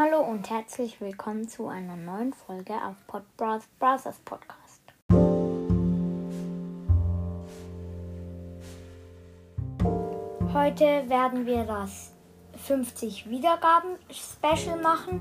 Hallo 0.00 0.20
und 0.20 0.48
herzlich 0.48 1.00
willkommen 1.00 1.48
zu 1.48 1.66
einer 1.66 1.96
neuen 1.96 2.32
Folge 2.32 2.72
auf 2.74 2.94
Pod 3.08 3.24
Brothers 3.36 4.20
Podcast. 4.24 4.80
Heute 10.52 11.02
werden 11.08 11.46
wir 11.46 11.64
das 11.64 12.12
50 12.64 13.28
Wiedergaben 13.28 13.96
Special 14.08 14.80
machen. 14.80 15.20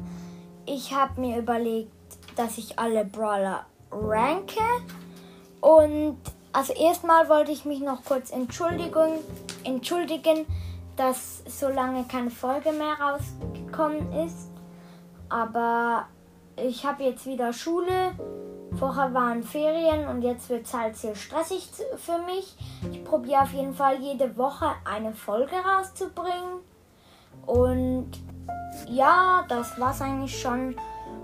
Ich 0.67 0.93
habe 0.93 1.21
mir 1.21 1.39
überlegt, 1.39 1.91
dass 2.35 2.59
ich 2.59 2.77
alle 2.77 3.03
Brawler 3.03 3.65
ranke 3.89 4.61
und 5.59 6.19
also 6.53 6.73
erstmal 6.73 7.27
wollte 7.29 7.51
ich 7.51 7.65
mich 7.65 7.79
noch 7.79 8.05
kurz 8.05 8.29
entschuldigen, 8.29 9.13
entschuldigen, 9.63 10.45
dass 10.95 11.41
so 11.47 11.67
lange 11.67 12.03
keine 12.03 12.29
Folge 12.29 12.71
mehr 12.73 12.93
rausgekommen 13.01 14.13
ist. 14.13 14.51
Aber 15.29 16.07
ich 16.55 16.85
habe 16.85 17.03
jetzt 17.03 17.25
wieder 17.25 17.53
Schule. 17.53 18.13
Vorher 18.77 19.13
waren 19.13 19.43
Ferien 19.43 20.07
und 20.07 20.21
jetzt 20.21 20.49
wird 20.49 20.65
es 20.65 20.73
halt 20.73 20.95
sehr 20.97 21.15
stressig 21.15 21.69
für 21.95 22.19
mich. 22.19 22.55
Ich 22.91 23.03
probiere 23.03 23.43
auf 23.43 23.53
jeden 23.53 23.73
Fall 23.73 23.99
jede 24.01 24.37
Woche 24.37 24.67
eine 24.85 25.13
Folge 25.13 25.55
rauszubringen. 25.55 26.59
Und 27.45 28.11
ja, 28.87 29.45
das 29.47 29.79
war's 29.79 30.01
eigentlich 30.01 30.39
schon. 30.39 30.75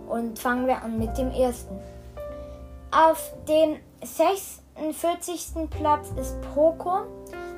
Und 0.08 0.39
fangen 0.39 0.67
wir 0.67 0.81
an 0.81 0.97
mit 0.97 1.17
dem 1.17 1.31
ersten. 1.31 1.80
Auf 2.91 3.33
dem 3.47 3.77
46. 4.03 5.70
Platz 5.70 6.11
ist 6.16 6.38
Poco, 6.53 7.02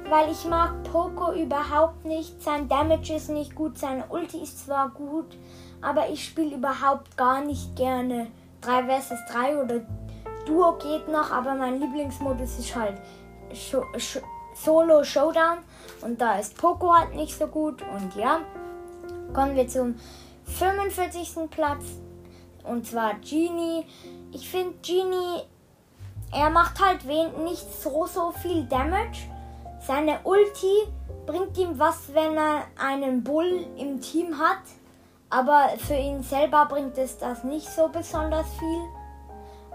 weil 0.09 0.32
ich 0.32 0.45
mag 0.45 0.84
Poco 0.91 1.34
überhaupt 1.34 2.05
nicht. 2.05 2.41
Sein 2.41 2.68
Damage 2.68 3.14
ist 3.16 3.30
nicht 3.30 3.55
gut, 3.55 3.77
seine 3.77 4.05
Ulti 4.08 4.41
ist 4.41 4.66
zwar 4.66 4.90
gut, 4.90 5.38
aber 5.81 6.09
ich 6.09 6.26
spiele 6.26 6.55
überhaupt 6.55 7.18
gar 7.18 7.41
nicht 7.41 7.76
gerne 7.76 8.28
3 8.62 8.84
vs 8.84 9.14
3 9.31 9.64
oder 9.64 9.81
Duo 10.45 10.73
geht 10.73 11.08
noch, 11.08 11.31
aber 11.31 11.56
mein 11.56 11.80
Lieblingsmodus 11.80 12.59
ist 12.59 12.75
halt 12.75 13.02
Solo 14.53 15.03
Showdown 15.03 15.58
und 16.02 16.22
da 16.22 16.38
ist 16.40 16.58
Poco 16.58 16.94
halt 16.94 17.16
nicht 17.16 17.38
so 17.38 17.47
gut 17.47 17.81
und 17.81 18.16
ja, 18.16 18.42
kommen 19.34 19.56
wir 19.56 19.67
zum 19.67 19.95
45. 20.45 21.50
Platz 21.50 21.84
und 22.64 22.86
zwar 22.86 23.16
Genie. 23.16 23.86
Ich 24.31 24.50
finde 24.50 24.75
Genie, 24.81 25.42
er 26.31 26.50
macht 26.50 26.80
halt 26.84 27.06
nicht 27.06 27.81
so 27.81 28.06
so 28.06 28.31
viel 28.31 28.66
Damage. 28.66 29.30
Seine 29.86 30.19
Ulti 30.23 30.88
bringt 31.28 31.58
ihm 31.58 31.78
was, 31.78 32.11
wenn 32.14 32.36
er 32.36 32.64
einen 32.80 33.23
Bull 33.23 33.67
im 33.78 34.02
Team 34.02 34.38
hat. 34.39 34.64
Aber 35.30 35.69
für 35.78 35.95
ihn 35.95 36.23
selber 36.23 36.66
bringt 36.66 36.97
es 36.97 37.17
das 37.17 37.44
nicht 37.44 37.67
so 37.67 37.88
besonders 37.89 38.47
viel. 38.58 38.81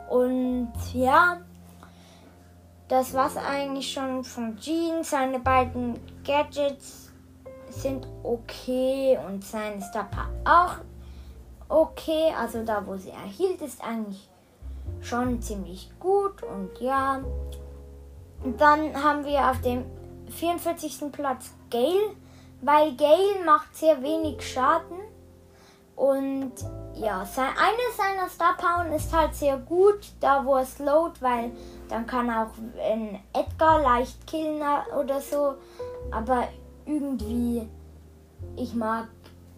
Und 0.08 0.72
ja, 0.92 1.40
das 2.88 3.14
war's 3.14 3.36
eigentlich 3.36 3.92
schon 3.92 4.24
von 4.24 4.56
Jean. 4.56 5.04
Seine 5.04 5.38
beiden 5.38 6.00
Gadgets 6.24 7.12
sind 7.68 8.08
okay 8.24 9.16
und 9.28 9.44
sein 9.44 9.80
Star 9.80 10.08
auch 10.44 10.76
okay. 11.68 12.34
Also 12.36 12.64
da, 12.64 12.84
wo 12.84 12.96
sie 12.96 13.10
erhielt, 13.10 13.60
ist 13.62 13.84
eigentlich 13.84 14.28
schon 15.00 15.40
ziemlich 15.40 15.92
gut. 16.00 16.42
Und 16.42 16.80
ja, 16.80 17.20
dann 18.58 19.02
haben 19.02 19.24
wir 19.24 19.50
auf 19.50 19.60
dem 19.60 19.84
44. 20.30 21.12
Platz 21.12 21.52
Gale, 21.70 22.14
weil 22.62 22.94
Gale 22.96 23.44
macht 23.44 23.76
sehr 23.76 24.02
wenig 24.02 24.42
Schaden. 24.42 24.98
Und 25.96 26.52
ja, 26.94 27.26
sein, 27.26 27.50
eine 27.58 27.94
seiner 27.94 28.28
Star 28.30 28.56
Power 28.56 28.94
ist 28.94 29.12
halt 29.14 29.34
sehr 29.34 29.58
gut, 29.58 30.12
da 30.20 30.44
wo 30.44 30.54
er 30.54 30.64
slowt, 30.64 31.20
weil 31.20 31.52
dann 31.90 32.06
kann 32.06 32.30
auch 32.30 32.52
ein 32.82 33.22
Edgar 33.34 33.82
leicht 33.82 34.26
killen 34.26 34.62
oder 34.98 35.20
so. 35.20 35.56
Aber 36.10 36.48
irgendwie, 36.86 37.68
ich 38.56 38.74
mag 38.74 39.08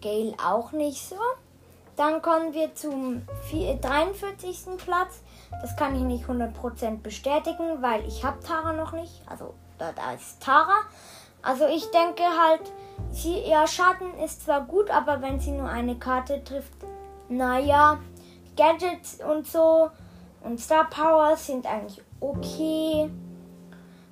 Gale 0.01 0.35
auch 0.45 0.73
nicht 0.73 1.07
so. 1.07 1.15
Dann 1.95 2.21
kommen 2.21 2.53
wir 2.53 2.73
zum 2.75 3.21
43. 3.51 4.77
Platz. 4.77 5.21
Das 5.61 5.77
kann 5.77 5.95
ich 5.95 6.01
nicht 6.01 6.25
100% 6.25 7.01
bestätigen, 7.01 7.81
weil 7.81 8.05
ich 8.07 8.25
habe 8.25 8.43
Tara 8.43 8.73
noch 8.73 8.91
nicht. 8.93 9.21
Also 9.27 9.53
da 9.77 10.13
ist 10.13 10.41
Tara. 10.41 10.81
Also 11.41 11.65
ich 11.67 11.89
denke 11.91 12.23
halt, 12.23 12.61
sie, 13.11 13.39
ja, 13.41 13.67
Schaden 13.67 14.17
ist 14.23 14.45
zwar 14.45 14.61
gut, 14.61 14.89
aber 14.89 15.21
wenn 15.21 15.39
sie 15.39 15.51
nur 15.51 15.67
eine 15.67 15.95
Karte 15.95 16.43
trifft, 16.43 16.73
naja, 17.29 17.99
Gadgets 18.55 19.19
und 19.23 19.47
so 19.47 19.89
und 20.43 20.59
Star 20.59 20.89
Power 20.89 21.35
sind 21.35 21.65
eigentlich 21.65 22.01
okay. 22.19 23.09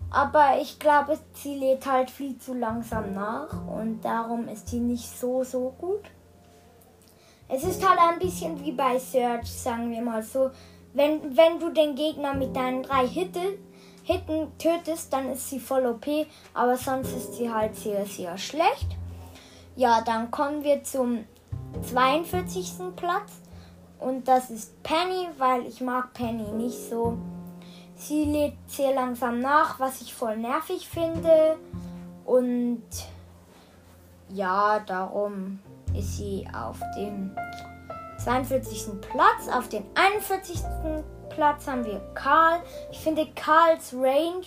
Aber 0.10 0.60
ich 0.62 0.78
glaube, 0.78 1.18
sie 1.34 1.56
lädt 1.56 1.86
halt 1.86 2.10
viel 2.10 2.38
zu 2.38 2.54
langsam 2.54 3.14
nach 3.14 3.66
und 3.68 4.02
darum 4.04 4.48
ist 4.50 4.68
sie 4.68 4.80
nicht 4.80 5.08
so, 5.08 5.44
so 5.44 5.74
gut. 5.80 6.04
Es 7.48 7.64
ist 7.64 7.88
halt 7.88 8.00
ein 8.00 8.20
bisschen 8.20 8.64
wie 8.64 8.74
bei 8.74 9.00
Search, 9.00 9.52
sagen 9.52 9.92
wir 9.92 10.02
mal 10.02 10.24
so. 10.24 10.52
Wenn, 10.94 11.36
wenn 11.38 11.60
du 11.60 11.70
den 11.70 11.96
Gegner 11.96 12.34
mit 12.34 12.56
deinen 12.56 12.84
drei 12.84 13.08
Hitte, 13.08 13.58
Hitten 14.12 14.52
tötest, 14.58 15.14
dann 15.14 15.32
ist 15.32 15.50
sie 15.50 15.60
voll 15.60 15.86
OP, 15.86 16.06
aber 16.54 16.78
sonst 16.78 17.14
ist 17.14 17.36
sie 17.36 17.52
halt 17.52 17.76
sehr, 17.76 18.06
sehr 18.06 18.38
schlecht. 18.38 18.88
Ja, 19.76 20.02
dann 20.02 20.32
kommen 20.32 20.64
wir 20.64 20.84
zum 20.84 21.26
42. 21.90 22.96
Platz 22.96 23.32
und 24.00 24.28
das 24.28 24.50
ist 24.50 24.84
Penny, 24.84 25.28
weil 25.38 25.66
ich 25.66 25.82
mag 25.82 26.14
Penny 26.14 26.52
nicht 26.52 26.90
so. 26.90 27.18
Sie 27.96 28.26
lädt 28.26 28.58
sehr 28.68 28.94
langsam 28.94 29.40
nach, 29.40 29.80
was 29.80 30.02
ich 30.02 30.14
voll 30.14 30.38
nervig 30.38 30.90
finde 30.90 31.58
und 32.26 32.84
ja, 34.30 34.80
darum 34.80 35.60
ist 35.94 36.18
sie 36.18 36.48
auf 36.54 36.80
dem 36.96 37.36
42. 38.24 39.02
Platz. 39.02 39.48
Auf 39.54 39.68
dem 39.70 39.84
41. 39.96 40.62
Platz 41.34 41.68
haben 41.68 41.86
wir 41.86 42.02
Karl. 42.14 42.62
Ich 42.92 43.00
finde 43.00 43.28
Karls 43.36 43.94
Range 43.94 44.46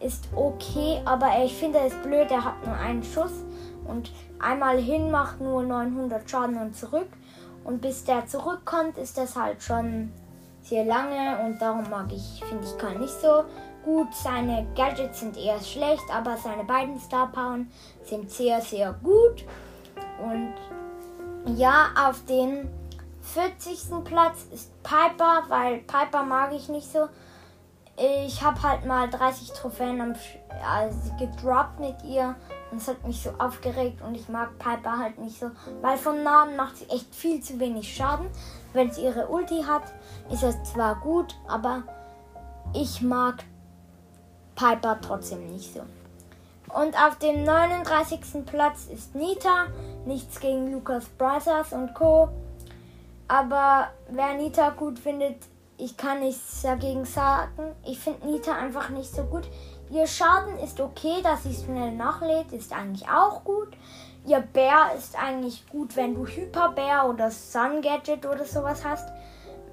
ist 0.00 0.28
okay, 0.34 1.00
aber 1.04 1.44
ich 1.44 1.54
finde 1.54 1.78
es 1.80 1.94
blöd, 2.02 2.30
er 2.30 2.44
hat 2.44 2.66
nur 2.66 2.74
einen 2.74 3.02
Schuss 3.02 3.44
und 3.86 4.10
einmal 4.40 4.78
hin 4.78 5.10
macht 5.10 5.40
nur 5.40 5.62
900 5.62 6.28
Schaden 6.28 6.56
und 6.58 6.76
zurück. 6.76 7.08
Und 7.64 7.80
bis 7.80 8.02
der 8.04 8.26
zurückkommt, 8.26 8.98
ist 8.98 9.16
das 9.16 9.36
halt 9.36 9.62
schon 9.62 10.12
sehr 10.62 10.84
lange 10.84 11.44
und 11.44 11.62
darum 11.62 11.88
mag 11.90 12.12
ich, 12.12 12.42
finde 12.44 12.64
ich 12.64 12.76
Karl 12.76 12.98
nicht 12.98 13.20
so 13.20 13.44
gut. 13.84 14.12
Seine 14.12 14.66
Gadgets 14.74 15.20
sind 15.20 15.36
eher 15.36 15.60
schlecht, 15.60 16.04
aber 16.12 16.36
seine 16.36 16.64
beiden 16.64 16.98
Star 16.98 17.30
Power 17.30 17.60
sind 18.04 18.30
sehr, 18.30 18.60
sehr 18.60 18.92
gut. 19.02 19.44
Und 20.20 20.54
ja, 21.56 21.90
auf 22.08 22.24
den 22.24 22.68
40. 23.22 24.04
Platz 24.04 24.46
ist 24.52 24.70
Piper, 24.82 25.44
weil 25.48 25.78
Piper 25.78 26.22
mag 26.24 26.52
ich 26.52 26.68
nicht 26.68 26.90
so. 26.90 27.08
Ich 27.96 28.42
habe 28.42 28.62
halt 28.62 28.86
mal 28.86 29.08
30 29.08 29.52
Trophäen 29.52 30.00
am, 30.00 30.14
also 30.66 31.14
gedroppt 31.18 31.78
mit 31.78 32.02
ihr 32.04 32.34
und 32.70 32.78
es 32.78 32.88
hat 32.88 33.06
mich 33.06 33.22
so 33.22 33.30
aufgeregt 33.38 34.00
und 34.02 34.14
ich 34.14 34.28
mag 34.28 34.58
Piper 34.58 34.98
halt 34.98 35.18
nicht 35.18 35.38
so, 35.38 35.50
weil 35.82 35.98
von 35.98 36.22
Namen 36.22 36.56
macht 36.56 36.78
sie 36.78 36.88
echt 36.88 37.14
viel 37.14 37.42
zu 37.42 37.60
wenig 37.60 37.94
Schaden. 37.94 38.28
Wenn 38.72 38.90
sie 38.90 39.04
ihre 39.04 39.28
Ulti 39.28 39.62
hat, 39.62 39.82
ist 40.32 40.42
das 40.42 40.56
zwar 40.64 40.96
gut, 40.96 41.36
aber 41.46 41.82
ich 42.72 43.02
mag 43.02 43.44
Piper 44.54 44.98
trotzdem 45.02 45.52
nicht 45.52 45.74
so. 45.74 45.80
Und 46.74 46.96
auf 46.96 47.18
dem 47.18 47.44
39. 47.44 48.46
Platz 48.46 48.86
ist 48.86 49.14
Nita. 49.14 49.66
Nichts 50.06 50.40
gegen 50.40 50.72
Lucas 50.72 51.04
Brothers 51.18 51.74
und 51.74 51.92
Co. 51.92 52.30
Aber 53.32 53.88
wer 54.10 54.34
Nita 54.34 54.68
gut 54.68 54.98
findet, 54.98 55.36
ich 55.78 55.96
kann 55.96 56.20
nichts 56.20 56.60
dagegen 56.60 57.06
sagen. 57.06 57.74
Ich 57.82 57.98
finde 57.98 58.26
Nita 58.26 58.52
einfach 58.52 58.90
nicht 58.90 59.10
so 59.10 59.22
gut. 59.22 59.48
Ihr 59.90 60.06
Schaden 60.06 60.58
ist 60.58 60.78
okay, 60.78 61.22
dass 61.22 61.44
sie 61.44 61.54
schnell 61.54 61.92
nachlädt, 61.92 62.52
ist 62.52 62.74
eigentlich 62.74 63.08
auch 63.08 63.42
gut. 63.42 63.68
Ihr 64.26 64.40
Bär 64.40 64.92
ist 64.98 65.18
eigentlich 65.18 65.66
gut, 65.70 65.96
wenn 65.96 66.14
du 66.14 66.26
Hyperbär 66.26 67.08
oder 67.08 67.30
Sun 67.30 67.80
Gadget 67.80 68.26
oder 68.26 68.44
sowas 68.44 68.84
hast. 68.84 69.08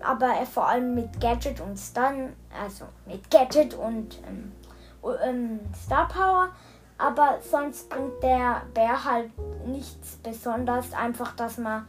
Aber 0.02 0.34
vor 0.46 0.70
allem 0.70 0.96
mit 0.96 1.20
Gadget 1.20 1.60
und 1.60 1.76
Stun, 1.76 2.32
also 2.64 2.86
mit 3.08 3.30
Gadget 3.30 3.74
und 3.74 4.22
ähm, 4.26 4.54
ähm, 5.22 5.60
Star 5.76 6.08
Power 6.08 6.52
aber 6.98 7.40
sonst 7.42 7.90
bringt 7.90 8.22
der 8.22 8.62
Bär 8.74 9.06
halt 9.06 9.32
nichts 9.66 10.18
Besonderes. 10.18 10.92
Einfach, 10.94 11.34
dass 11.34 11.58
man 11.58 11.88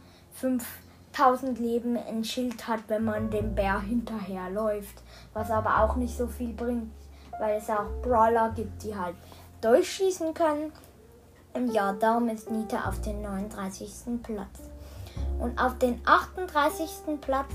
5000 1.13 1.59
Leben 1.59 1.97
ein 1.97 2.23
Schild 2.23 2.67
hat, 2.67 2.81
wenn 2.87 3.03
man 3.03 3.29
dem 3.29 3.53
Bär 3.53 3.81
hinterherläuft. 3.81 5.01
Was 5.33 5.51
aber 5.51 5.83
auch 5.83 5.95
nicht 5.95 6.15
so 6.15 6.27
viel 6.27 6.53
bringt, 6.53 6.91
weil 7.39 7.57
es 7.57 7.69
auch 7.69 7.85
Brawler 8.01 8.51
gibt, 8.55 8.83
die 8.83 8.95
halt 8.95 9.15
durchschießen 9.61 10.33
können. 10.33 10.71
Und 11.53 11.73
ja, 11.73 11.93
darum 11.93 12.29
ist 12.29 12.49
Nita 12.49 12.87
auf 12.87 13.01
dem 13.01 13.21
39. 13.21 14.21
Platz. 14.23 14.59
Und 15.39 15.59
auf 15.59 15.77
den 15.77 16.01
38. 16.05 17.19
Platz 17.19 17.51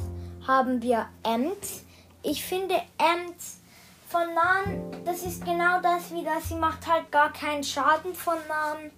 haben 0.46 0.82
wir 0.82 1.06
Ems. 1.22 1.84
Ich 2.22 2.44
finde 2.44 2.74
Ems 2.98 3.60
von 4.08 4.34
Nahen, 4.34 5.04
das 5.04 5.22
ist 5.22 5.44
genau 5.44 5.80
das 5.80 6.12
wieder. 6.12 6.40
Sie 6.42 6.56
macht 6.56 6.86
halt 6.86 7.10
gar 7.10 7.32
keinen 7.32 7.64
Schaden 7.64 8.14
von 8.14 8.36
Nahen. 8.48 8.90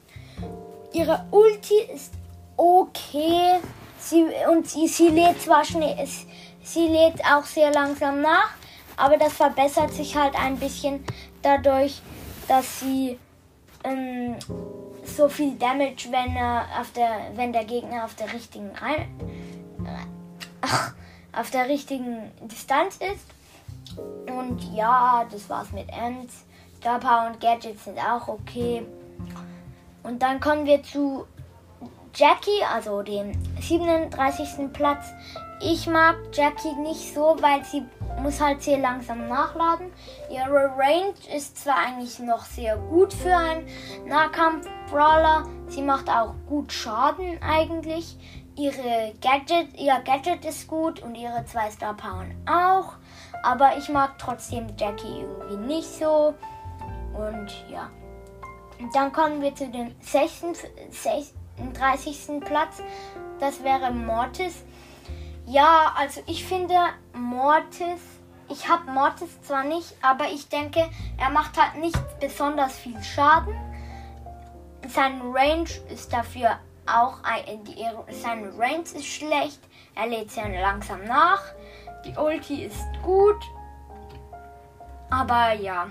Ihre 0.92 1.24
Ulti 1.30 1.80
ist 1.94 2.12
okay. 2.56 3.60
Sie, 4.08 4.24
und 4.50 4.68
sie, 4.68 4.88
sie 4.88 5.08
lädt 5.08 5.42
zwar 5.42 5.64
schnell, 5.64 6.08
sie 6.62 6.88
lädt 6.88 7.22
auch 7.24 7.44
sehr 7.44 7.70
langsam 7.72 8.22
nach, 8.22 8.50
aber 8.96 9.18
das 9.18 9.34
verbessert 9.34 9.92
sich 9.92 10.16
halt 10.16 10.34
ein 10.34 10.56
bisschen 10.56 11.04
dadurch, 11.42 12.00
dass 12.46 12.80
sie 12.80 13.18
ähm, 13.84 14.36
so 15.04 15.28
viel 15.28 15.56
Damage, 15.56 16.08
wenn, 16.10 16.34
er 16.36 16.64
auf 16.80 16.90
der, 16.92 17.32
wenn 17.34 17.52
der 17.52 17.64
Gegner 17.64 18.04
auf 18.04 18.14
der 18.14 18.32
richtigen 18.32 18.70
äh, 18.70 19.04
auf 21.38 21.50
der 21.50 21.68
richtigen 21.68 22.32
Distanz 22.42 22.96
ist. 22.96 23.26
Und 24.26 24.74
ja, 24.74 25.26
das 25.30 25.48
war's 25.48 25.70
mit 25.72 25.88
Ends. 25.90 26.44
Star 26.78 27.26
und 27.26 27.40
Gadgets 27.40 27.84
sind 27.84 27.98
auch 27.98 28.28
okay. 28.28 28.86
Und 30.02 30.22
dann 30.22 30.40
kommen 30.40 30.64
wir 30.64 30.82
zu 30.82 31.26
Jackie, 32.18 32.64
also 32.74 33.02
dem 33.02 33.30
37. 33.60 34.72
Platz. 34.72 35.12
Ich 35.60 35.86
mag 35.86 36.16
Jackie 36.32 36.74
nicht 36.74 37.14
so, 37.14 37.36
weil 37.40 37.64
sie 37.64 37.84
muss 38.20 38.40
halt 38.40 38.60
sehr 38.60 38.78
langsam 38.78 39.28
nachladen. 39.28 39.92
Ihre 40.28 40.72
Range 40.76 41.14
ist 41.32 41.58
zwar 41.58 41.76
eigentlich 41.76 42.18
noch 42.18 42.44
sehr 42.44 42.76
gut 42.76 43.12
für 43.12 43.36
einen 43.36 43.68
Nahkampf-Brawler, 44.08 45.44
sie 45.68 45.82
macht 45.82 46.10
auch 46.10 46.34
gut 46.48 46.72
Schaden 46.72 47.40
eigentlich. 47.40 48.16
Ihre 48.56 49.14
Gadget, 49.20 49.78
ihr 49.78 50.00
Gadget 50.04 50.44
ist 50.44 50.66
gut 50.66 51.00
und 51.00 51.14
ihre 51.14 51.44
zwei 51.44 51.70
Star 51.70 51.94
Power 51.94 52.26
auch. 52.50 52.94
Aber 53.44 53.76
ich 53.78 53.88
mag 53.90 54.18
trotzdem 54.18 54.66
Jackie 54.76 55.20
irgendwie 55.20 55.74
nicht 55.74 55.88
so. 55.88 56.34
Und 57.14 57.64
ja. 57.70 57.88
Dann 58.92 59.12
kommen 59.12 59.40
wir 59.40 59.54
zu 59.54 59.68
dem 59.68 59.94
36. 61.58 62.40
Platz. 62.40 62.82
Das 63.40 63.62
wäre 63.62 63.90
Mortis. 63.92 64.64
Ja, 65.46 65.94
also 65.96 66.20
ich 66.26 66.44
finde 66.44 66.74
Mortis, 67.14 68.00
ich 68.50 68.68
habe 68.68 68.90
Mortis 68.90 69.40
zwar 69.42 69.64
nicht, 69.64 69.94
aber 70.02 70.26
ich 70.26 70.48
denke, 70.48 70.88
er 71.16 71.30
macht 71.30 71.60
halt 71.60 71.80
nicht 71.80 71.98
besonders 72.20 72.76
viel 72.76 73.02
Schaden. 73.02 73.54
Sein 74.86 75.20
Range 75.22 75.68
ist 75.90 76.12
dafür 76.12 76.58
auch, 76.86 77.18
die, 77.66 77.84
seine 78.12 78.56
Range 78.58 78.82
ist 78.82 79.06
schlecht. 79.06 79.60
Er 79.94 80.06
lädt 80.06 80.30
sehr 80.30 80.48
langsam 80.48 81.04
nach. 81.04 81.42
Die 82.04 82.16
Ulti 82.16 82.64
ist 82.64 82.86
gut. 83.02 83.42
Aber 85.10 85.52
ja, 85.52 85.88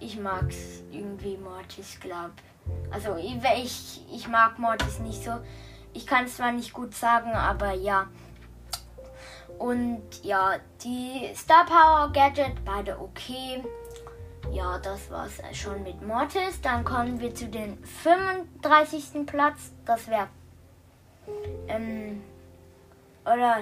ich 0.00 0.18
mag's 0.18 0.82
irgendwie 0.90 1.36
Mortis, 1.36 1.98
glaub. 2.00 2.32
Also 2.90 3.16
ich, 3.16 4.02
ich 4.12 4.28
mag 4.28 4.58
Mortis 4.58 4.98
nicht 5.00 5.22
so. 5.22 5.32
Ich 5.92 6.06
kann 6.06 6.24
es 6.24 6.36
zwar 6.36 6.52
nicht 6.52 6.72
gut 6.72 6.94
sagen, 6.94 7.32
aber 7.32 7.72
ja. 7.72 8.08
Und 9.58 10.02
ja, 10.22 10.56
die 10.82 11.30
Star 11.34 11.64
Power 11.66 12.10
Gadget, 12.12 12.64
beide 12.64 12.98
okay. 12.98 13.62
Ja, 14.52 14.78
das 14.78 15.10
war's 15.10 15.40
schon 15.52 15.82
mit 15.82 16.06
Mortis. 16.06 16.60
Dann 16.60 16.84
kommen 16.84 17.18
wir 17.20 17.34
zu 17.34 17.46
den 17.46 17.82
35. 17.84 19.26
Platz. 19.26 19.72
Das 19.84 20.06
wäre. 20.08 20.28
Ähm, 21.68 22.22
oder. 23.24 23.58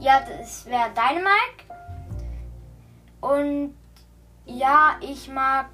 Ja, 0.00 0.20
das 0.20 0.66
wäre 0.66 0.90
Dynamite. 0.90 1.64
Und 3.20 3.74
ja, 4.46 4.96
ich 5.00 5.28
mag 5.28 5.66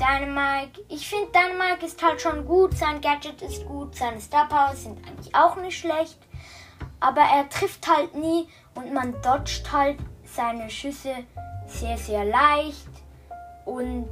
Dynamite. 0.00 0.82
Ich 0.88 1.08
finde 1.08 1.30
Dynamite 1.30 1.86
ist 1.86 2.02
halt 2.02 2.20
schon 2.20 2.46
gut. 2.46 2.76
Sein 2.76 3.00
Gadget 3.00 3.42
ist 3.42 3.66
gut. 3.66 3.94
Seine 3.94 4.20
Star 4.20 4.48
Power 4.48 4.74
sind 4.74 4.98
eigentlich 5.06 5.34
auch 5.34 5.56
nicht 5.56 5.78
schlecht 5.78 6.18
aber 7.00 7.22
er 7.22 7.48
trifft 7.48 7.88
halt 7.88 8.14
nie 8.14 8.46
und 8.74 8.92
man 8.92 9.14
dodgt 9.22 9.72
halt 9.72 9.98
seine 10.24 10.70
Schüsse 10.70 11.14
sehr, 11.66 11.96
sehr 11.96 12.24
leicht. 12.26 12.88
Und 13.64 14.10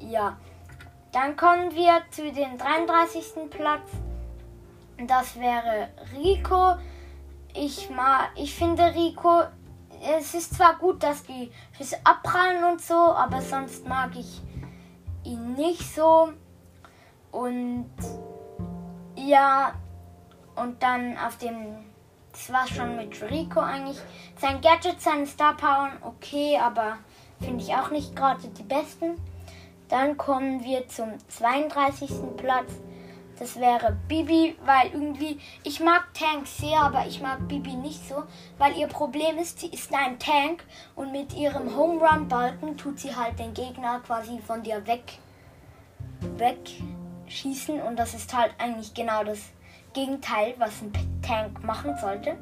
ja, 0.00 0.36
dann 1.12 1.36
kommen 1.36 1.70
wir 1.74 2.02
zu 2.10 2.30
dem 2.32 2.58
33. 2.58 3.48
Platz. 3.50 3.88
Das 5.06 5.38
wäre 5.38 5.88
Rico. 6.16 6.74
Ich, 7.54 7.88
mag, 7.90 8.30
ich 8.36 8.54
finde 8.54 8.94
Rico, 8.94 9.42
es 10.18 10.34
ist 10.34 10.54
zwar 10.54 10.76
gut, 10.76 11.02
dass 11.02 11.24
die 11.24 11.50
Schüsse 11.76 11.96
abprallen 12.04 12.64
und 12.64 12.80
so, 12.80 12.94
aber 12.94 13.40
sonst 13.40 13.86
mag 13.86 14.10
ich 14.14 14.40
ihn 15.30 15.54
nicht 15.54 15.94
so. 15.94 16.32
Und 17.30 17.90
ja, 19.16 19.74
und 20.56 20.82
dann 20.82 21.16
auf 21.16 21.38
dem 21.38 21.90
das 22.32 22.52
war 22.52 22.66
schon 22.66 22.96
mit 22.96 23.20
Rico 23.22 23.60
eigentlich. 23.60 23.98
Sein 24.36 24.60
Gadget, 24.60 25.00
seine 25.00 25.26
Star 25.26 25.56
Power, 25.56 25.90
okay, 26.02 26.58
aber 26.60 26.98
finde 27.40 27.64
ich 27.64 27.74
auch 27.74 27.90
nicht 27.90 28.14
gerade 28.14 28.46
die 28.48 28.62
besten. 28.62 29.16
Dann 29.88 30.16
kommen 30.16 30.62
wir 30.62 30.86
zum 30.86 31.14
32. 31.28 32.10
Platz. 32.36 32.72
Das 33.40 33.58
wäre 33.58 33.96
Bibi, 34.06 34.54
weil 34.66 34.92
irgendwie, 34.92 35.40
ich 35.64 35.80
mag 35.80 36.12
Tanks 36.12 36.58
sehr, 36.58 36.78
aber 36.78 37.06
ich 37.06 37.22
mag 37.22 37.48
Bibi 37.48 37.72
nicht 37.72 38.06
so, 38.06 38.22
weil 38.58 38.76
ihr 38.76 38.86
Problem 38.86 39.38
ist, 39.38 39.60
sie 39.60 39.68
ist 39.68 39.92
ein 39.94 40.18
Tank 40.18 40.62
und 40.94 41.10
mit 41.10 41.34
ihrem 41.34 41.74
Home 41.74 42.06
Run 42.06 42.28
Balken 42.28 42.76
tut 42.76 43.00
sie 43.00 43.16
halt 43.16 43.38
den 43.38 43.54
Gegner 43.54 44.00
quasi 44.00 44.38
von 44.46 44.62
dir 44.62 44.86
weg, 44.86 45.14
wegschießen 46.36 47.80
und 47.80 47.98
das 47.98 48.12
ist 48.12 48.36
halt 48.36 48.52
eigentlich 48.58 48.92
genau 48.92 49.24
das 49.24 49.40
Gegenteil, 49.94 50.54
was 50.58 50.82
ein 50.82 50.92
Tank 51.22 51.64
machen 51.64 51.96
sollte. 51.98 52.36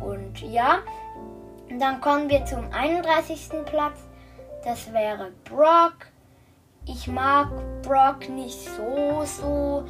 Und 0.00 0.40
ja, 0.40 0.80
dann 1.78 2.00
kommen 2.00 2.28
wir 2.28 2.44
zum 2.46 2.72
31. 2.72 3.64
Platz. 3.64 4.00
Das 4.64 4.92
wäre 4.92 5.30
Brock. 5.44 6.08
Ich 6.86 7.06
mag 7.06 7.48
Brock 7.82 8.28
nicht 8.28 8.58
so, 8.76 9.22
so. 9.24 9.84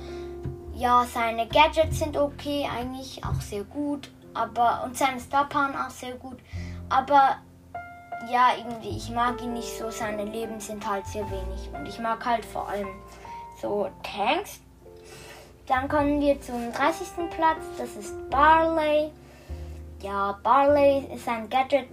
Ja, 0.75 1.05
seine 1.13 1.47
Gadgets 1.47 1.99
sind 1.99 2.17
okay, 2.17 2.69
eigentlich 2.75 3.23
auch 3.25 3.41
sehr 3.41 3.65
gut. 3.65 4.11
Aber, 4.35 4.83
und 4.85 4.97
seine 4.97 5.21
Star 5.21 5.49
Power 5.49 5.71
auch 5.87 5.91
sehr 5.91 6.14
gut. 6.14 6.38
Aber 6.88 7.37
ja, 8.31 8.50
irgendwie, 8.59 8.97
ich 8.97 9.11
mag 9.11 9.41
ihn 9.43 9.55
nicht 9.55 9.79
so. 9.79 9.91
Seine 9.91 10.25
Leben 10.25 10.61
sind 10.61 10.88
halt 10.88 11.07
sehr 11.07 11.25
wenig. 11.31 11.71
Und 11.73 11.87
ich 11.87 11.99
mag 11.99 12.25
halt 12.25 12.45
vor 12.45 12.69
allem 12.69 12.88
so 13.61 13.88
Tanks, 14.03 14.61
dann 15.67 15.88
kommen 15.88 16.21
wir 16.21 16.41
zum 16.41 16.73
30. 16.73 17.31
Platz, 17.31 17.62
das 17.79 17.95
ist 17.95 18.29
Barley. 18.31 19.12
Ja, 20.03 20.38
Barley 20.43 21.07
ist 21.14 21.29
ein 21.29 21.49
Gadget, 21.49 21.88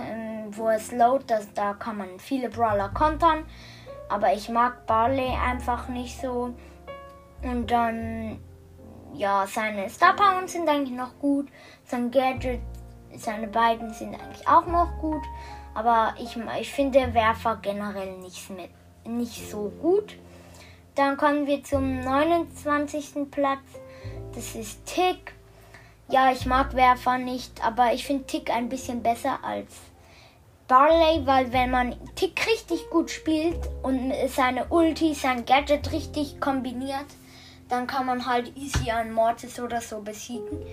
ähm, 0.00 0.48
wo 0.50 0.68
es 0.70 0.90
load, 0.90 1.24
das, 1.26 1.52
da 1.54 1.74
kann 1.74 1.98
man 1.98 2.18
viele 2.18 2.48
Brawler 2.48 2.88
kontern. 2.88 3.44
Aber 4.12 4.34
ich 4.34 4.50
mag 4.50 4.84
Barley 4.84 5.30
einfach 5.42 5.88
nicht 5.88 6.20
so. 6.20 6.54
Und 7.42 7.70
dann, 7.70 8.38
ja, 9.14 9.46
seine 9.46 9.88
Star 9.88 10.14
Power 10.14 10.46
sind 10.46 10.68
eigentlich 10.68 10.94
noch 10.94 11.18
gut. 11.18 11.48
Sein 11.86 12.10
Gadget, 12.10 12.60
seine 13.16 13.48
beiden 13.48 13.94
sind 13.94 14.14
eigentlich 14.14 14.46
auch 14.46 14.66
noch 14.66 14.98
gut. 15.00 15.22
Aber 15.72 16.12
ich, 16.18 16.36
ich 16.60 16.70
finde 16.70 17.14
Werfer 17.14 17.58
generell 17.62 18.18
nicht, 18.18 18.50
mit, 18.50 18.68
nicht 19.06 19.50
so 19.50 19.72
gut. 19.80 20.18
Dann 20.94 21.16
kommen 21.16 21.46
wir 21.46 21.64
zum 21.64 22.00
29. 22.00 23.30
Platz. 23.30 23.64
Das 24.34 24.54
ist 24.54 24.84
Tick. 24.84 25.32
Ja, 26.08 26.30
ich 26.30 26.44
mag 26.44 26.74
Werfer 26.74 27.16
nicht, 27.16 27.64
aber 27.64 27.94
ich 27.94 28.06
finde 28.06 28.24
Tick 28.24 28.50
ein 28.50 28.68
bisschen 28.68 29.02
besser 29.02 29.38
als 29.42 29.72
Barley, 30.72 31.26
weil 31.26 31.52
wenn 31.52 31.70
man 31.70 31.94
Tick 32.14 32.46
richtig 32.46 32.88
gut 32.88 33.10
spielt 33.10 33.58
und 33.82 34.10
seine 34.28 34.64
Ulti, 34.68 35.12
sein 35.12 35.44
Gadget 35.44 35.92
richtig 35.92 36.40
kombiniert, 36.40 37.04
dann 37.68 37.86
kann 37.86 38.06
man 38.06 38.24
halt 38.24 38.56
easy 38.56 38.90
einen 38.90 39.12
Mortis 39.12 39.60
oder 39.60 39.82
so 39.82 40.00
besiegen. 40.00 40.64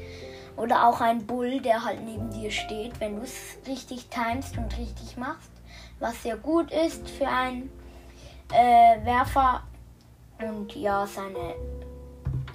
Oder 0.56 0.88
auch 0.88 1.02
einen 1.02 1.28
Bull, 1.28 1.60
der 1.60 1.84
halt 1.84 2.00
neben 2.06 2.32
dir 2.32 2.50
steht, 2.50 2.98
wenn 3.02 3.18
du 3.18 3.24
es 3.24 3.58
richtig 3.68 4.08
timest 4.08 4.58
und 4.58 4.78
richtig 4.78 5.18
machst. 5.18 5.52
Was 6.00 6.24
sehr 6.24 6.38
gut 6.38 6.72
ist 6.72 7.10
für 7.10 7.28
einen 7.28 7.70
äh, 8.54 9.04
Werfer 9.04 9.64
und 10.40 10.74
ja, 10.78 11.06
seine 11.06 11.56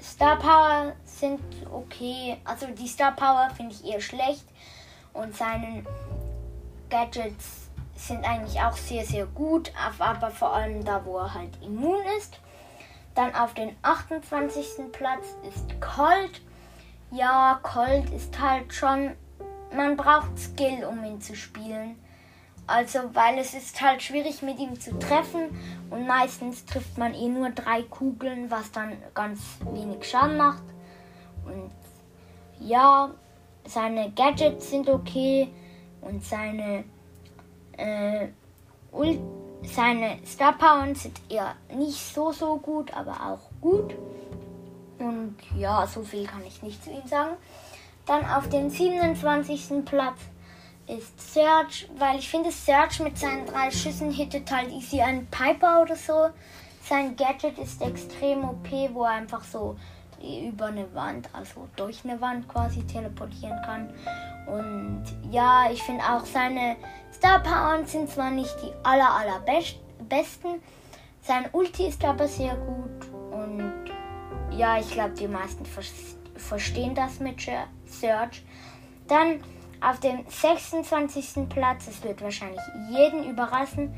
Star 0.03 0.39
Power 0.39 0.95
sind 1.05 1.43
okay. 1.71 2.39
Also 2.43 2.69
die 2.69 2.89
Star 2.89 3.13
Power 3.13 3.51
finde 3.55 3.75
ich 3.75 3.85
eher 3.85 4.01
schlecht. 4.01 4.47
Und 5.13 5.37
seine 5.37 5.85
Gadgets 6.95 7.71
sind 7.97 8.25
eigentlich 8.25 8.61
auch 8.61 8.77
sehr, 8.77 9.05
sehr 9.05 9.27
gut. 9.27 9.73
Aber 9.77 10.31
vor 10.31 10.55
allem 10.55 10.85
da, 10.85 11.05
wo 11.05 11.19
er 11.19 11.35
halt 11.35 11.61
immun 11.61 11.99
ist. 12.19 12.39
Dann 13.17 13.35
auf 13.35 13.53
den 13.55 13.75
28. 13.83 14.93
Platz 14.93 15.37
ist 15.43 15.81
Colt. 15.81 16.41
ja, 17.11 17.59
Colt 17.65 18.11
ist 18.11 18.41
halt 18.41 18.73
schon, 18.73 19.13
man 19.75 19.97
braucht 19.97 20.39
Skill, 20.39 20.85
um 20.85 21.05
ihn 21.05 21.21
zu 21.21 21.35
spielen. 21.35 21.97
Also, 22.69 23.01
weil 23.13 23.39
es 23.39 23.55
ist 23.55 23.81
halt 23.81 24.01
schwierig 24.01 24.43
mit 24.43 24.61
ihm 24.61 24.79
zu 24.81 24.97
treffen 24.99 25.51
und 25.91 26.07
meistens 26.07 26.65
trifft 26.65 26.97
man 26.97 27.13
eh 27.13 27.29
nur 27.29 27.51
drei 27.51 27.83
Kugeln, 27.83 28.51
was 28.53 28.71
dann 28.71 28.93
ganz 29.15 29.41
wenig 29.73 30.09
Schaden 30.09 30.37
macht. 30.37 30.63
Und 31.45 31.73
ja, 32.61 33.11
seine 33.67 34.13
Gadgets 34.13 34.71
sind 34.71 34.89
okay 34.89 35.51
und 36.05 36.25
seine 36.25 36.85
äh, 37.77 38.29
seine 39.63 40.19
Star 40.27 40.53
Powers 40.53 41.03
sind 41.03 41.21
eher 41.29 41.55
nicht 41.75 42.15
so 42.15 42.33
so 42.33 42.57
gut, 42.59 42.93
aber 42.95 43.13
auch 43.13 43.51
gut. 43.61 43.95
Und 44.99 45.37
ja, 45.57 45.87
so 45.87 46.03
viel 46.03 46.27
kann 46.27 46.45
ich 46.47 46.63
nicht 46.63 46.83
zu 46.85 46.91
ihm 46.91 47.07
sagen. 47.07 47.37
Dann 48.07 48.25
auf 48.27 48.49
dem 48.49 48.71
27. 48.71 49.85
Platz 49.85 50.21
ist 50.87 51.33
Serge, 51.33 51.87
weil 51.97 52.19
ich 52.19 52.29
finde, 52.29 52.51
Serge 52.51 53.03
mit 53.03 53.19
seinen 53.19 53.47
drei 53.47 53.71
Schüssen 53.71 54.11
hittet 54.11 54.51
halt 54.51 54.71
easy 54.71 55.01
einen 55.01 55.27
Piper 55.27 55.83
oder 55.83 55.97
so. 55.97 56.29
Sein 56.83 57.17
Gadget 57.17 57.59
ist 57.59 57.81
extrem 57.81 58.45
OP, 58.45 58.71
wo 58.93 59.05
er 59.05 59.13
einfach 59.13 59.43
so 59.43 59.77
über 60.49 60.67
eine 60.67 60.93
Wand, 60.95 61.29
also 61.33 61.69
durch 61.77 62.05
eine 62.05 62.21
Wand 62.21 62.49
quasi 62.49 62.83
teleportieren 62.87 63.61
kann. 63.65 63.89
Und 64.47 65.05
ja, 65.31 65.71
ich 65.71 65.83
finde 65.83 66.05
auch 66.05 66.25
seine 66.25 66.77
Star 67.13 67.41
Powers 67.41 67.93
sind 67.93 68.11
zwar 68.11 68.31
nicht 68.31 68.55
die 68.63 68.73
aller 68.83 69.11
aller 69.11 69.41
besten, 70.09 70.61
sein 71.23 71.47
Ulti 71.53 71.87
ist 71.87 72.05
aber 72.05 72.29
sehr 72.29 72.55
gut 72.55 73.11
und 73.33 73.73
ja, 74.51 74.79
ich 74.79 74.91
glaube, 74.91 75.15
die 75.15 75.27
meisten 75.27 75.65
verstehen 76.37 76.95
das 76.95 77.19
mit 77.19 77.41
Search. 77.87 78.45
Dann 79.09 79.41
auf 79.81 80.01
dem 80.01 80.25
26. 80.29 81.49
Platz, 81.49 81.89
es 81.89 82.03
wird 82.05 82.23
wahrscheinlich 82.23 82.61
jeden 82.91 83.29
überraschen, 83.29 83.95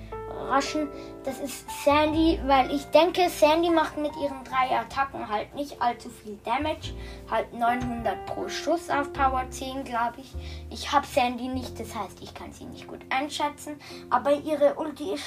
das 1.25 1.41
ist 1.41 1.67
Sandy, 1.85 2.41
weil 2.47 2.71
ich 2.71 2.85
denke, 2.87 3.29
Sandy 3.29 3.69
macht 3.69 3.97
mit 3.97 4.13
ihren 4.17 4.45
drei 4.45 4.79
Attacken 4.79 5.29
halt 5.29 5.55
nicht 5.55 5.81
allzu 5.83 6.09
viel 6.09 6.39
Damage. 6.45 6.95
Halt 7.31 7.53
900 7.53 8.27
pro 8.27 8.49
Schuss 8.49 8.89
auf 8.89 9.13
Power 9.13 9.45
10, 9.51 9.85
glaube 9.85 10.21
ich. 10.21 10.33
Ich 10.71 10.93
habe 10.93 11.07
Sandy 11.07 11.49
nicht, 11.49 11.79
das 11.79 11.95
heißt, 11.95 12.23
ich 12.23 12.33
kann 12.33 12.53
sie 12.53 12.65
nicht 12.65 12.87
gut 12.87 13.01
einschätzen. 13.11 13.77
Aber 14.09 14.33
ihre 14.33 14.75
Ulti 14.75 15.15
ist, 15.15 15.25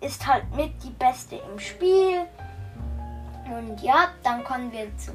ist 0.00 0.26
halt 0.26 0.44
mit 0.56 0.72
die 0.82 0.90
beste 0.90 1.36
im 1.36 1.58
Spiel. 1.58 2.26
Und 3.46 3.82
ja, 3.82 4.08
dann 4.22 4.42
kommen 4.44 4.72
wir 4.72 4.86
zum 4.96 5.14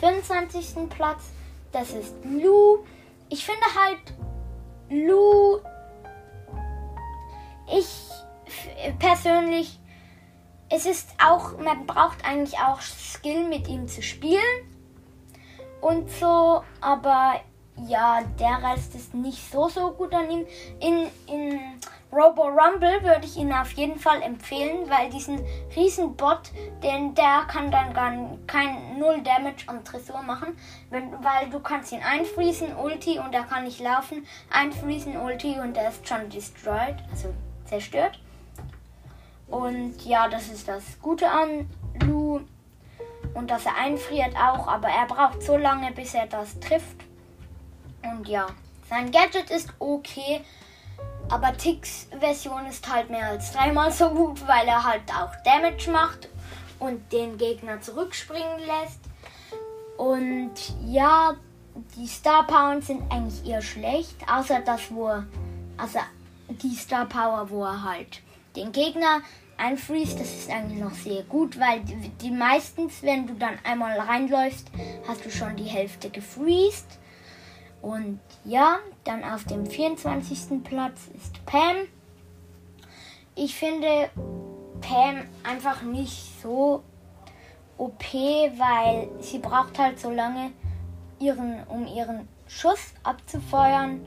25. 0.00 0.88
Platz. 0.90 1.30
Das 1.72 1.92
ist 1.92 2.14
Lou. 2.24 2.84
Ich 3.28 3.44
finde 3.44 3.64
halt 3.74 4.00
Lou. 4.90 5.60
Ich 7.70 7.86
persönlich. 8.98 9.78
Es 10.70 10.84
ist 10.84 11.08
auch, 11.24 11.58
man 11.58 11.86
braucht 11.86 12.24
eigentlich 12.24 12.58
auch 12.58 12.80
Skill 12.80 13.48
mit 13.48 13.68
ihm 13.68 13.88
zu 13.88 14.02
spielen. 14.02 14.42
Und 15.80 16.10
so, 16.10 16.62
aber 16.80 17.40
ja, 17.86 18.22
der 18.38 18.62
Rest 18.62 18.94
ist 18.94 19.14
nicht 19.14 19.50
so, 19.50 19.68
so 19.68 19.92
gut 19.92 20.12
an 20.12 20.30
ihm. 20.30 20.46
In, 20.80 21.06
in 21.26 21.60
Robo 22.10 22.42
Rumble 22.48 23.02
würde 23.02 23.24
ich 23.24 23.36
ihn 23.36 23.52
auf 23.52 23.70
jeden 23.72 23.98
Fall 23.98 24.22
empfehlen, 24.22 24.88
weil 24.88 25.10
diesen 25.10 25.40
riesen 25.76 26.16
Bot, 26.16 26.50
den 26.82 27.14
der 27.14 27.44
kann 27.48 27.70
dann 27.70 27.92
gar 27.92 28.12
kein 28.46 28.98
Null 28.98 29.22
Damage 29.22 29.64
am 29.66 29.84
Tresor 29.84 30.22
machen, 30.22 30.56
wenn, 30.90 31.12
weil 31.22 31.50
du 31.50 31.60
kannst 31.60 31.92
ihn 31.92 32.02
einfriesen, 32.02 32.74
Ulti 32.76 33.18
und 33.18 33.34
er 33.34 33.44
kann 33.44 33.64
nicht 33.64 33.80
laufen, 33.80 34.26
einfriesen, 34.50 35.16
Ulti 35.18 35.60
und 35.60 35.76
er 35.76 35.90
ist 35.90 36.08
schon 36.08 36.28
destroyed, 36.30 36.96
also 37.10 37.34
zerstört. 37.66 38.18
Und 39.50 40.04
ja, 40.04 40.28
das 40.28 40.48
ist 40.48 40.68
das 40.68 40.82
Gute 41.00 41.30
an 41.30 41.68
Lu 42.04 42.40
und 43.34 43.50
dass 43.50 43.66
er 43.66 43.76
einfriert 43.76 44.36
auch, 44.36 44.66
aber 44.66 44.88
er 44.88 45.06
braucht 45.06 45.42
so 45.42 45.56
lange, 45.56 45.92
bis 45.92 46.14
er 46.14 46.26
das 46.26 46.58
trifft. 46.60 47.04
Und 48.02 48.28
ja, 48.28 48.46
sein 48.88 49.10
Gadget 49.10 49.50
ist 49.50 49.70
okay. 49.78 50.42
Aber 51.30 51.54
Ticks 51.56 52.08
Version 52.18 52.66
ist 52.66 52.90
halt 52.90 53.10
mehr 53.10 53.28
als 53.28 53.52
dreimal 53.52 53.92
so 53.92 54.08
gut, 54.10 54.46
weil 54.48 54.66
er 54.66 54.82
halt 54.82 55.02
auch 55.12 55.30
Damage 55.44 55.90
macht 55.90 56.28
und 56.78 57.12
den 57.12 57.36
Gegner 57.36 57.80
zurückspringen 57.80 58.60
lässt. 58.60 59.00
Und 59.98 60.52
ja, 60.86 61.34
die 61.96 62.06
Star 62.06 62.46
Power 62.46 62.80
sind 62.80 63.02
eigentlich 63.12 63.46
eher 63.46 63.60
schlecht, 63.60 64.16
außer 64.26 64.60
das, 64.60 64.90
wo 64.90 65.08
er, 65.08 65.26
also 65.76 65.98
die 66.48 66.74
Star 66.74 67.04
Power, 67.04 67.50
wo 67.50 67.64
er 67.64 67.82
halt 67.82 68.22
den 68.56 68.72
Gegner 68.72 69.22
einfriest, 69.56 70.18
das 70.18 70.32
ist 70.32 70.50
eigentlich 70.50 70.80
noch 70.80 70.94
sehr 70.94 71.22
gut, 71.24 71.58
weil 71.58 71.80
die, 71.80 72.08
die 72.20 72.30
meistens, 72.30 73.02
wenn 73.02 73.26
du 73.26 73.34
dann 73.34 73.58
einmal 73.64 73.98
reinläufst, 73.98 74.70
hast 75.06 75.24
du 75.24 75.30
schon 75.30 75.56
die 75.56 75.64
Hälfte 75.64 76.10
gefreezed. 76.10 76.98
Und 77.82 78.20
ja, 78.44 78.78
dann 79.04 79.22
auf 79.24 79.44
dem 79.44 79.66
24. 79.66 80.62
Platz 80.64 81.08
ist 81.14 81.44
Pam. 81.44 81.76
Ich 83.34 83.54
finde 83.54 84.10
Pam 84.80 85.28
einfach 85.44 85.82
nicht 85.82 86.40
so 86.42 86.82
OP, 87.76 88.02
weil 88.12 89.08
sie 89.20 89.38
braucht 89.38 89.78
halt 89.78 90.00
so 90.00 90.10
lange, 90.10 90.50
ihren, 91.20 91.64
um 91.68 91.86
ihren 91.86 92.28
Schuss 92.48 92.92
abzufeuern. 93.04 94.00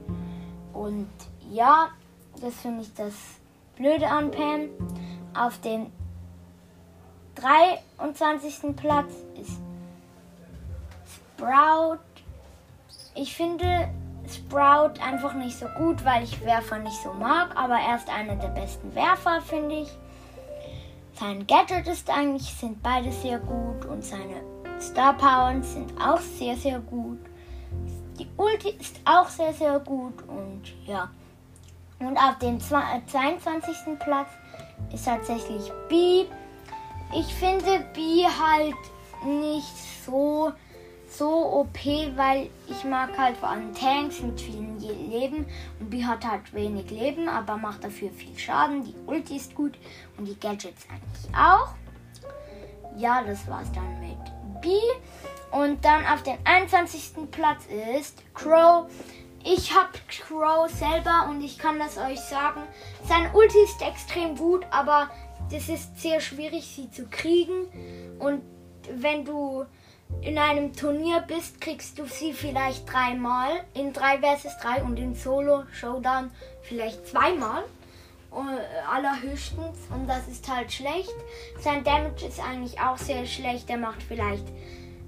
Und 0.74 1.10
ja, 1.51 1.89
das 2.41 2.55
finde 2.55 2.81
ich 2.81 2.93
das 2.93 3.13
Blöde 3.81 4.07
an 4.07 4.29
Pam. 4.29 4.69
Auf 5.33 5.59
dem 5.61 5.88
23. 7.35 8.75
Platz 8.75 9.11
ist 9.39 9.59
Sprout 11.35 12.00
ich 13.15 13.35
finde 13.35 13.89
Sprout 14.29 15.01
einfach 15.03 15.33
nicht 15.33 15.57
so 15.57 15.65
gut, 15.77 16.05
weil 16.05 16.23
ich 16.23 16.45
Werfer 16.45 16.77
nicht 16.79 17.01
so 17.01 17.11
mag, 17.11 17.55
aber 17.55 17.75
er 17.75 17.95
ist 17.95 18.09
einer 18.09 18.35
der 18.35 18.50
besten 18.50 18.93
Werfer, 18.95 19.41
finde 19.41 19.81
ich. 19.81 19.89
Sein 21.13 21.45
Gadget 21.47 21.88
ist 21.88 22.09
eigentlich, 22.09 22.53
sind 22.53 22.81
beide 22.81 23.11
sehr 23.11 23.39
gut 23.39 23.85
und 23.85 24.03
seine 24.03 24.41
Star 24.79 25.13
Powers 25.13 25.73
sind 25.73 25.91
auch 26.00 26.19
sehr, 26.19 26.55
sehr 26.55 26.79
gut. 26.79 27.19
Die 28.17 28.27
Ulti 28.38 28.69
ist 28.79 29.01
auch 29.05 29.27
sehr, 29.27 29.53
sehr 29.53 29.79
gut 29.79 30.21
und 30.27 30.61
ja. 30.85 31.09
Und 32.01 32.17
auf 32.17 32.38
dem 32.39 32.60
22. 32.60 33.75
Äh, 33.88 33.96
Platz 34.03 34.29
ist 34.93 35.05
tatsächlich 35.05 35.72
B. 35.88 36.25
Ich 37.13 37.34
finde 37.36 37.86
B 37.93 38.25
halt 38.25 38.75
nicht 39.24 39.77
so 40.05 40.51
so 41.12 41.60
OP, 41.60 41.86
weil 42.15 42.50
ich 42.70 42.84
mag 42.86 43.17
halt 43.17 43.36
vor 43.36 43.50
allem 43.50 43.74
Tanks 43.74 44.22
mit 44.22 44.39
vielen 44.39 44.79
Leben. 44.79 45.46
Und 45.79 45.89
B 45.89 46.03
hat 46.03 46.25
halt 46.25 46.53
wenig 46.53 46.89
Leben, 46.89 47.27
aber 47.27 47.58
macht 47.58 47.84
dafür 47.84 48.10
viel 48.12 48.38
Schaden. 48.38 48.84
Die 48.86 48.96
Ulti 49.05 49.36
ist 49.36 49.53
gut 49.53 49.77
und 50.17 50.25
die 50.25 50.39
Gadgets 50.39 50.88
eigentlich 50.89 51.36
auch. 51.36 51.74
Ja, 52.98 53.24
das 53.24 53.48
war's 53.48 53.72
dann 53.74 54.00
mit 54.00 54.62
B. 54.62 54.70
Und 55.51 55.84
dann 55.84 56.05
auf 56.05 56.24
den 56.24 56.38
21. 56.46 57.29
Platz 57.29 57.65
ist 57.96 58.24
Crow. 58.34 58.89
Ich 59.43 59.74
habe 59.74 59.89
Crow 60.07 60.69
selber 60.69 61.27
und 61.29 61.41
ich 61.41 61.57
kann 61.57 61.79
das 61.79 61.98
euch 61.98 62.19
sagen. 62.19 62.62
Sein 63.07 63.33
Ulti 63.33 63.57
ist 63.63 63.81
extrem 63.81 64.36
gut, 64.36 64.65
aber 64.69 65.10
das 65.51 65.67
ist 65.67 66.00
sehr 66.00 66.19
schwierig, 66.19 66.65
sie 66.65 66.91
zu 66.91 67.07
kriegen. 67.07 67.67
Und 68.19 68.41
wenn 68.93 69.25
du 69.25 69.65
in 70.21 70.38
einem 70.38 70.74
Turnier 70.74 71.21
bist, 71.21 71.60
kriegst 71.60 71.98
du 71.98 72.05
sie 72.05 72.33
vielleicht 72.33 72.91
dreimal. 72.91 73.63
In 73.74 73.93
3 73.93 74.19
vs 74.19 74.57
3 74.62 74.83
und 74.83 74.98
in 74.98 75.15
Solo 75.15 75.63
Showdown 75.71 76.31
vielleicht 76.62 77.07
zweimal. 77.07 77.63
Äh, 78.31 78.89
allerhöchstens. 78.89 79.77
Und 79.93 80.07
das 80.07 80.27
ist 80.27 80.48
halt 80.48 80.71
schlecht. 80.71 81.13
Sein 81.60 81.83
Damage 81.83 82.25
ist 82.27 82.39
eigentlich 82.39 82.79
auch 82.79 82.98
sehr 82.98 83.25
schlecht. 83.25 83.69
Er 83.69 83.77
macht 83.77 84.03
vielleicht 84.03 84.45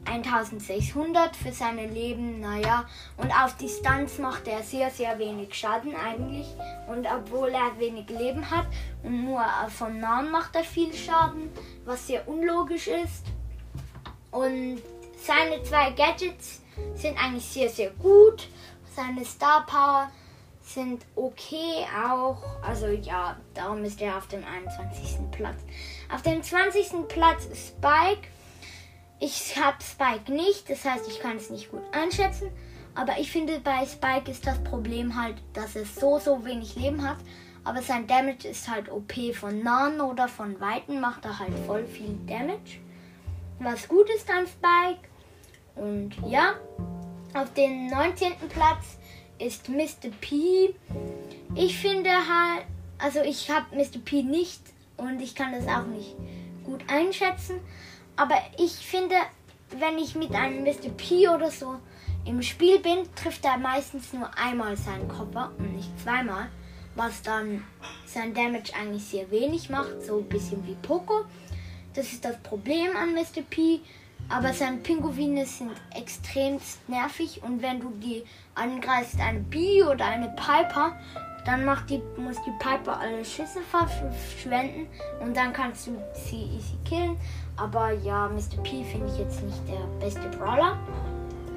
1600 0.05 1.36
für 1.36 1.51
seine 1.51 1.88
Leben, 1.88 2.39
naja. 2.39 2.86
Und 3.17 3.31
auf 3.31 3.55
Distanz 3.57 4.17
macht 4.17 4.48
er 4.48 4.62
sehr, 4.63 4.89
sehr 4.89 5.17
wenig 5.19 5.53
Schaden 5.53 5.95
eigentlich. 5.95 6.48
Und 6.88 7.07
obwohl 7.07 7.50
er 7.50 7.77
wenig 7.79 8.10
Leben 8.10 8.50
hat 8.50 8.67
und 9.03 9.25
nur 9.25 9.43
vom 9.69 10.00
Nahen 10.00 10.31
macht 10.31 10.55
er 10.55 10.63
viel 10.63 10.93
Schaden, 10.93 11.51
was 11.86 12.07
sehr 12.07 12.27
unlogisch 12.27 12.88
ist. 12.88 13.25
Und 14.31 14.81
seine 15.15 15.62
zwei 15.63 15.91
Gadgets 15.91 16.62
sind 16.95 17.17
eigentlich 17.17 17.45
sehr, 17.45 17.69
sehr 17.69 17.91
gut. 17.91 18.48
Seine 18.95 19.24
Star 19.25 19.65
Power 19.65 20.10
sind 20.62 21.05
okay 21.15 21.86
auch. 22.05 22.41
Also 22.62 22.88
ja, 22.88 23.38
darum 23.53 23.83
ist 23.83 24.01
er 24.01 24.17
auf 24.17 24.27
dem 24.27 24.43
21. 24.43 25.31
Platz. 25.31 25.57
Auf 26.13 26.22
dem 26.22 26.41
20. 26.41 27.07
Platz 27.07 27.48
Spike. 27.53 28.27
Ich 29.25 29.58
habe 29.58 29.77
Spike 29.82 30.34
nicht, 30.34 30.70
das 30.70 30.84
heißt, 30.84 31.08
ich 31.08 31.22
kann 31.22 31.38
es 31.38 31.50
nicht 31.50 31.72
gut 31.72 31.84
einschätzen. 31.94 32.50
Aber 32.94 33.18
ich 33.18 33.32
finde, 33.32 33.62
bei 33.62 33.86
Spike 33.86 34.30
ist 34.30 34.46
das 34.46 34.62
Problem 34.65 35.18
halt, 35.18 35.38
dass 35.53 35.77
es 35.77 35.96
so, 35.96 36.20
so 36.20 36.44
wenig 36.44 36.75
Leben 36.75 37.08
hat. 37.08 37.15
Aber 37.63 37.82
sein 37.82 38.06
Damage 38.06 38.50
ist 38.50 38.70
halt 38.70 38.92
OP 38.92 39.13
von 39.34 39.63
nahen 39.63 40.01
oder 40.01 40.27
von 40.27 40.60
weiten, 40.60 41.00
macht 41.00 41.24
er 41.24 41.39
halt 41.39 41.53
voll 41.65 41.86
viel 41.86 42.18
Damage. 42.27 42.82
Was 43.60 43.88
gut 43.88 44.10
ist 44.10 44.30
an 44.30 44.46
Spike. 44.46 45.08
Und 45.75 46.12
ja, 46.30 46.56
auf 47.34 47.53
dem 47.53 47.88
19. 47.88 48.34
Platz 48.50 48.98
ist 49.39 49.70
Mr. 49.70 50.12
P. 50.20 50.75
Ich 51.56 51.77
finde 51.77 52.10
halt, 52.10 52.65
also 52.98 53.22
ich 53.22 53.50
habe 53.50 53.74
Mr. 53.74 54.00
P 54.03 54.22
nicht 54.22 54.62
und 54.98 55.22
ich 55.22 55.34
kann 55.34 55.53
das 55.53 55.65
auch 55.65 55.86
nicht 55.86 56.13
gut 56.65 56.82
einschätzen. 56.89 57.62
Aber 58.15 58.36
ich 58.58 58.74
finde, 58.74 59.15
wenn 59.79 59.98
ich 59.98 60.15
mit 60.15 60.34
einem 60.34 60.63
Mr. 60.63 60.89
P 60.96 61.27
oder 61.27 61.50
so 61.50 61.79
im 62.25 62.41
Spiel 62.41 62.79
bin, 62.79 63.00
trifft 63.15 63.43
er 63.46 63.58
meistens 63.58 64.13
nur 64.13 64.29
einmal 64.38 64.77
seinen 64.77 65.08
Kopper 65.08 65.51
und 65.58 65.75
nicht 65.75 66.00
zweimal, 66.00 66.50
was 66.96 67.22
dann 67.22 67.63
sein 68.05 68.34
Damage 68.34 68.74
eigentlich 68.79 69.03
sehr 69.03 69.29
wenig 69.32 69.70
macht, 69.70 70.03
so 70.03 70.20
ein 70.20 70.29
bisschen 70.29 70.65
wie 70.67 70.75
Poco. 70.75 71.25
Das 71.96 72.12
ist 72.13 72.24
das 72.24 72.41
Problem 72.41 72.96
an 72.96 73.13
Mr. 73.13 73.41
P. 73.50 73.82
Aber 74.29 74.53
seine 74.53 74.77
Pinguine 74.77 75.46
sind 75.46 75.72
extrem 75.93 76.58
nervig 76.88 77.41
und 77.43 77.62
wenn 77.62 77.82
du 77.82 77.91
die 77.91 78.24
angreifst, 78.55 79.20
eine 79.20 79.39
Bee 79.39 79.84
oder 79.84 80.05
eine 80.05 80.29
Piper, 80.29 80.98
dann 81.46 81.66
macht 81.66 81.90
die, 81.90 82.02
muss 82.18 82.38
die 82.46 82.52
Piper 82.60 83.00
alle 83.00 83.24
Schüsse 83.26 83.60
verschwenden 83.62 84.88
und 85.20 85.36
dann 85.36 85.52
kannst 85.52 85.88
du 85.88 85.92
sie 86.14 86.44
easy 86.56 86.78
killen. 86.86 87.18
Aber 87.58 87.92
ja, 87.92 88.30
Mr. 88.30 88.62
P 88.64 88.84
finde 88.84 89.08
ich 89.08 89.20
jetzt 89.20 89.44
nicht 89.44 89.62
der 89.68 89.86
beste 90.00 90.28
Brawler. 90.38 90.78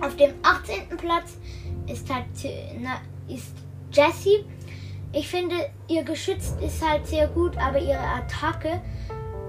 Auf 0.00 0.16
dem 0.16 0.34
18. 0.42 0.96
Platz 0.96 1.38
ist 1.86 2.12
halt 2.12 2.26
ist 3.28 3.54
Jessie. 3.92 4.44
Ich 5.12 5.28
finde, 5.28 5.54
ihr 5.88 6.02
Geschütz 6.02 6.54
ist 6.60 6.86
halt 6.86 7.06
sehr 7.06 7.28
gut, 7.28 7.56
aber 7.56 7.78
ihre 7.78 7.98
Attacke 7.98 8.82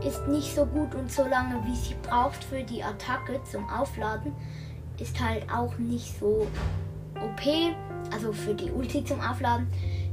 ist 0.06 0.28
nicht 0.28 0.56
so 0.56 0.66
gut 0.66 0.94
und 0.96 1.12
so 1.12 1.26
lange, 1.28 1.62
wie 1.66 1.76
sie 1.76 1.96
braucht 2.04 2.44
für 2.44 2.64
die 2.64 2.84
Attacke 2.84 3.42
zum 3.52 3.68
Aufladen, 3.70 4.34
ist 5.00 5.20
halt 5.20 5.52
auch 5.52 5.78
nicht 5.78 6.18
so 6.20 6.48
OP. 7.16 7.42
Also 8.14 8.32
für 8.32 8.54
die 8.54 8.72
Ulti 8.72 9.04
zum 9.04 9.20
Aufladen. 9.20 9.68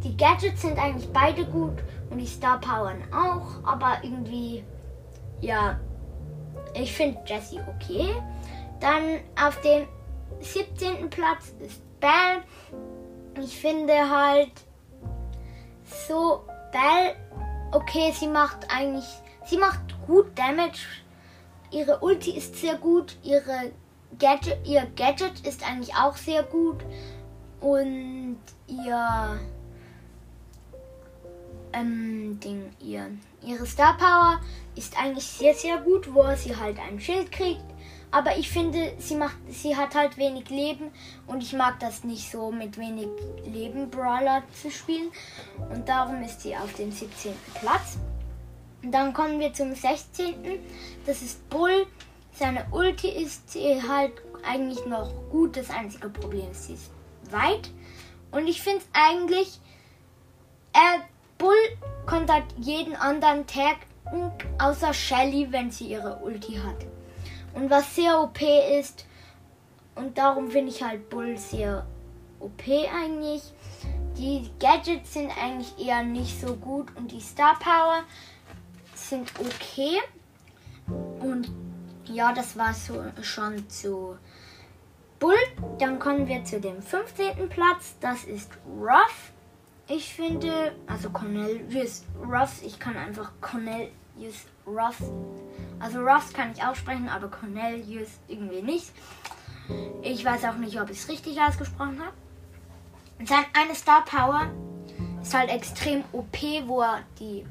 Die 0.04 0.16
Gadgets 0.18 0.61
sind 0.61 0.78
eigentlich 0.78 1.11
beide 1.12 1.46
gut 1.46 1.82
und 2.11 2.18
die 2.18 2.26
Star 2.26 2.61
Powern 2.61 3.02
auch, 3.11 3.66
aber 3.66 3.99
irgendwie, 4.02 4.62
ja, 5.40 5.80
ich 6.75 6.92
finde 6.92 7.18
Jessie 7.25 7.61
okay. 7.66 8.14
Dann 8.80 9.20
auf 9.42 9.58
dem 9.62 9.87
17. 10.40 11.08
Platz 11.08 11.54
ist 11.58 11.82
Belle. 12.00 12.42
Ich 13.42 13.58
finde 13.58 13.94
halt 13.94 14.52
so 16.06 16.42
Belle, 16.70 17.16
okay, 17.73 18.12
sie 18.12 18.28
macht 18.28 18.66
eigentlich, 18.70 19.06
sie 19.46 19.56
macht 19.56 19.80
gut 20.06 20.38
Damage. 20.38 20.87
Ihre 21.70 21.99
Ulti 22.00 22.37
ist 22.37 22.56
sehr 22.56 22.76
gut, 22.76 23.16
ihre 23.23 23.73
Gadget, 24.18 24.58
ihr 24.66 24.87
Gadget 24.96 25.40
ist 25.46 25.66
eigentlich 25.66 25.94
auch 25.96 26.16
sehr 26.16 26.42
gut 26.42 26.84
und 27.61 28.38
ihr 28.68 29.40
ähm, 31.75 32.38
Ding, 32.40 32.71
ihr, 32.81 33.11
ihre 33.43 33.66
Star 33.66 33.97
Power 33.97 34.40
ist 34.76 34.99
eigentlich 34.99 35.25
sehr, 35.25 35.54
sehr 35.54 35.78
gut, 35.78 36.12
wo 36.12 36.25
sie 36.37 36.57
halt 36.57 36.78
ein 36.78 37.00
Schild 37.00 37.31
kriegt. 37.31 37.64
Aber 38.11 38.37
ich 38.37 38.49
finde, 38.49 38.93
sie 38.99 39.16
macht, 39.16 39.37
sie 39.49 39.76
hat 39.76 39.97
halt 39.97 40.16
wenig 40.16 40.49
Leben 40.49 40.93
und 41.26 41.43
ich 41.43 41.52
mag 41.52 41.81
das 41.81 42.04
nicht 42.04 42.31
so 42.31 42.52
mit 42.52 42.78
wenig 42.78 43.09
Leben 43.45 43.90
Brawler 43.90 44.45
zu 44.52 44.71
spielen. 44.71 45.11
Und 45.73 45.89
darum 45.89 46.23
ist 46.23 46.43
sie 46.43 46.56
auf 46.56 46.73
dem 46.75 46.93
17. 46.93 47.32
Platz. 47.54 47.99
dann 48.82 49.13
kommen 49.13 49.41
wir 49.41 49.52
zum 49.52 49.75
16. 49.75 50.34
Das 51.06 51.23
ist 51.23 51.49
Bull. 51.50 51.87
Seine 52.32 52.65
Ulti 52.71 53.08
ist 53.08 53.56
halt 53.89 54.13
eigentlich 54.45 54.87
noch 54.87 55.13
gut. 55.30 55.56
Das 55.56 55.71
einzige 55.71 56.08
Problem 56.08 56.50
ist, 56.52 56.69
sie 56.69 56.75
ist 56.75 56.91
weit. 57.32 57.71
Und 58.30 58.47
ich 58.47 58.63
finde 58.63 58.84
eigentlich, 58.93 59.58
er 60.73 61.04
Bull 61.38 61.54
kontert 62.06 62.44
jeden 62.58 62.97
anderen 62.97 63.47
Tag 63.47 63.76
außer 64.58 64.92
Shelly, 64.92 65.50
wenn 65.50 65.70
sie 65.70 65.88
ihre 65.88 66.16
Ulti 66.18 66.54
hat. 66.54 66.86
Und 67.54 67.70
was 67.70 67.94
sehr 67.94 68.20
OP 68.20 68.40
ist, 68.40 69.06
und 69.94 70.18
darum 70.18 70.50
finde 70.50 70.70
ich 70.70 70.82
halt 70.82 71.08
Bull 71.08 71.36
sehr 71.38 71.86
OP 72.40 72.62
eigentlich. 72.68 73.42
Die 74.16 74.50
Gadgets 74.60 75.14
sind 75.14 75.30
eigentlich 75.36 75.78
eher 75.78 76.02
nicht 76.02 76.40
so 76.40 76.54
gut 76.56 76.94
und 76.97 77.10
die 77.10 77.20
Star 77.20 77.58
Power 77.58 78.02
sind 78.94 79.32
okay. 79.38 80.00
Und 81.20 81.50
ja, 82.06 82.32
das 82.32 82.56
war 82.56 82.75
so 82.75 83.02
schon 83.23 83.68
zu 83.68 84.18
Bull. 85.18 85.36
Dann 85.78 85.99
kommen 85.99 86.26
wir 86.26 86.44
zu 86.44 86.60
dem 86.60 86.82
15. 86.82 87.49
Platz. 87.49 87.97
Das 88.00 88.25
ist 88.25 88.50
Ruff. 88.66 89.32
Ich 89.86 90.14
finde, 90.14 90.73
also 90.86 91.10
Cornelius 91.10 92.04
Ruffs, 92.18 92.62
ich 92.62 92.78
kann 92.78 92.97
einfach 92.97 93.32
Cornelius 93.42 94.47
Ruffs, 94.66 95.04
also 95.78 96.00
Ruffs 96.00 96.32
kann 96.32 96.52
ich 96.52 96.62
aussprechen, 96.62 97.08
aber 97.08 97.28
Cornelius 97.28 98.08
irgendwie 98.26 98.62
nicht. 98.62 98.92
Ich 100.02 100.25
weiß 100.25 100.44
auch 100.44 100.56
nicht, 100.56 100.80
ob 100.80 100.88
ich 100.88 100.99
es 100.99 101.08
richtig 101.08 101.38
ausgesprochen 101.38 102.00
habe. 102.00 102.14
Sein 103.26 103.44
eine 103.52 103.75
Star 103.75 104.04
Power 104.06 104.50
ist 105.20 105.34
halt 105.34 105.50
extrem 105.50 106.02
OP, 106.12 106.36
wo 106.66 106.80
er 106.80 107.02
die 107.20 107.44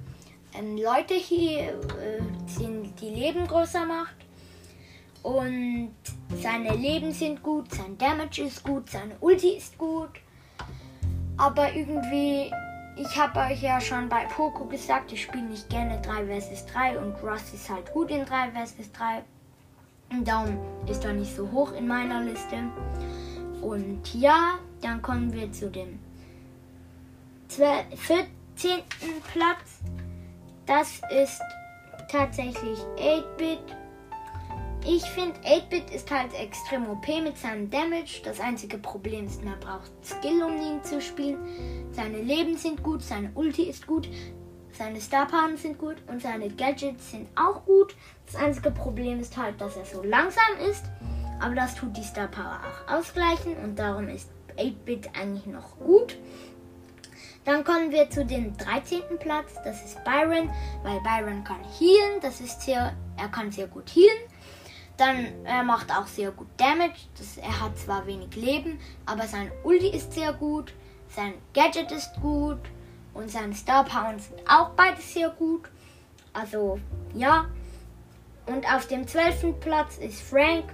ähm, 0.55 0.77
Leute 0.77 1.13
hier 1.13 1.69
äh, 1.69 2.21
die, 2.59 2.91
die 2.99 3.09
Leben 3.09 3.47
größer 3.47 3.85
macht. 3.85 4.15
Und 5.21 5.93
seine 6.41 6.75
Leben 6.75 7.11
sind 7.11 7.41
gut, 7.41 7.73
sein 7.73 7.97
Damage 7.97 8.41
ist 8.43 8.63
gut, 8.63 8.89
seine 8.89 9.15
Ulti 9.21 9.55
ist 9.55 9.77
gut. 9.77 10.09
Aber 11.37 11.73
irgendwie, 11.73 12.51
ich 12.95 13.17
habe 13.17 13.39
euch 13.39 13.61
ja 13.61 13.81
schon 13.81 14.07
bei 14.07 14.25
Poco 14.25 14.65
gesagt, 14.65 15.11
ich 15.11 15.23
spiele 15.23 15.45
nicht 15.45 15.69
gerne 15.69 15.99
3 16.01 16.39
vs 16.39 16.65
3 16.67 16.99
und 16.99 17.15
Rust 17.23 17.53
ist 17.53 17.69
halt 17.69 17.91
gut 17.91 18.11
in 18.11 18.25
3 18.25 18.51
vs 18.51 18.91
3. 18.91 19.23
Und 20.11 20.27
darum 20.27 20.57
ist 20.87 21.03
er 21.03 21.13
nicht 21.13 21.35
so 21.35 21.49
hoch 21.51 21.73
in 21.73 21.87
meiner 21.87 22.21
Liste. 22.21 22.57
Und 23.61 24.13
ja, 24.13 24.59
dann 24.81 25.01
kommen 25.01 25.33
wir 25.33 25.51
zu 25.51 25.71
dem 25.71 25.99
14. 27.47 28.27
Platz. 29.31 29.79
Das 30.65 31.01
ist 31.09 31.41
tatsächlich 32.09 32.79
8-Bit. 32.97 33.82
Ich 34.85 35.03
finde, 35.05 35.39
8-Bit 35.39 35.91
ist 35.91 36.11
halt 36.11 36.33
extrem 36.33 36.89
OP 36.89 37.07
mit 37.23 37.37
seinem 37.37 37.69
Damage. 37.69 38.21
Das 38.25 38.41
einzige 38.41 38.77
Problem 38.77 39.27
ist, 39.27 39.41
er 39.43 39.55
braucht 39.55 39.91
Skill, 40.03 40.43
um 40.43 40.57
ihn 40.57 40.83
zu 40.83 40.99
spielen. 40.99 41.37
Seine 41.93 42.21
Leben 42.21 42.57
sind 42.57 42.83
gut, 42.83 43.01
seine 43.01 43.31
Ulti 43.33 43.63
ist 43.63 43.87
gut, 43.87 44.09
seine 44.73 44.99
Star 44.99 45.25
Powers 45.25 45.61
sind 45.61 45.77
gut 45.77 45.95
und 46.07 46.21
seine 46.21 46.49
Gadgets 46.49 47.11
sind 47.11 47.29
auch 47.37 47.63
gut. 47.65 47.95
Das 48.25 48.35
einzige 48.35 48.71
Problem 48.71 49.21
ist 49.21 49.37
halt, 49.37 49.61
dass 49.61 49.77
er 49.77 49.85
so 49.85 50.03
langsam 50.03 50.57
ist. 50.69 50.83
Aber 51.39 51.55
das 51.55 51.75
tut 51.75 51.95
die 51.95 52.03
Star 52.03 52.27
Power 52.27 52.59
auch 52.59 52.93
ausgleichen 52.93 53.55
und 53.63 53.79
darum 53.79 54.09
ist 54.09 54.29
8-Bit 54.57 55.11
eigentlich 55.17 55.45
noch 55.45 55.77
gut. 55.79 56.17
Dann 57.45 57.63
kommen 57.63 57.91
wir 57.91 58.09
zu 58.09 58.25
dem 58.25 58.55
13. 58.57 59.01
Platz, 59.19 59.53
das 59.63 59.83
ist 59.83 60.03
Byron, 60.03 60.49
weil 60.83 60.99
Byron 61.01 61.43
kann 61.43 61.63
healen, 61.79 62.19
das 62.21 62.41
ist 62.41 62.61
sehr, 62.61 62.93
er 63.17 63.27
kann 63.29 63.51
sehr 63.51 63.67
gut 63.67 63.89
healen. 63.89 64.32
Dann 64.97 65.45
er 65.45 65.63
macht 65.63 65.91
auch 65.91 66.07
sehr 66.07 66.31
gut 66.31 66.47
Damage. 66.57 67.07
Das, 67.17 67.37
er 67.37 67.61
hat 67.61 67.77
zwar 67.77 68.05
wenig 68.05 68.35
Leben, 68.35 68.79
aber 69.05 69.27
sein 69.27 69.51
Ulti 69.63 69.89
ist 69.89 70.13
sehr 70.13 70.33
gut. 70.33 70.73
Sein 71.09 71.33
Gadget 71.53 71.91
ist 71.91 72.13
gut. 72.21 72.59
Und 73.13 73.29
seine 73.29 73.53
Star 73.53 73.83
Power 73.83 74.17
sind 74.17 74.39
auch 74.49 74.69
beide 74.69 75.01
sehr 75.01 75.29
gut. 75.29 75.69
Also 76.31 76.79
ja. 77.13 77.45
Und 78.45 78.71
auf 78.71 78.87
dem 78.87 79.07
12. 79.07 79.59
Platz 79.59 79.97
ist 79.97 80.21
Frank. 80.21 80.65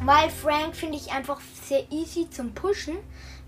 Weil 0.00 0.28
Frank 0.28 0.74
finde 0.74 0.96
ich 0.96 1.12
einfach 1.12 1.40
sehr 1.62 1.90
easy 1.90 2.28
zum 2.30 2.54
Pushen. 2.54 2.96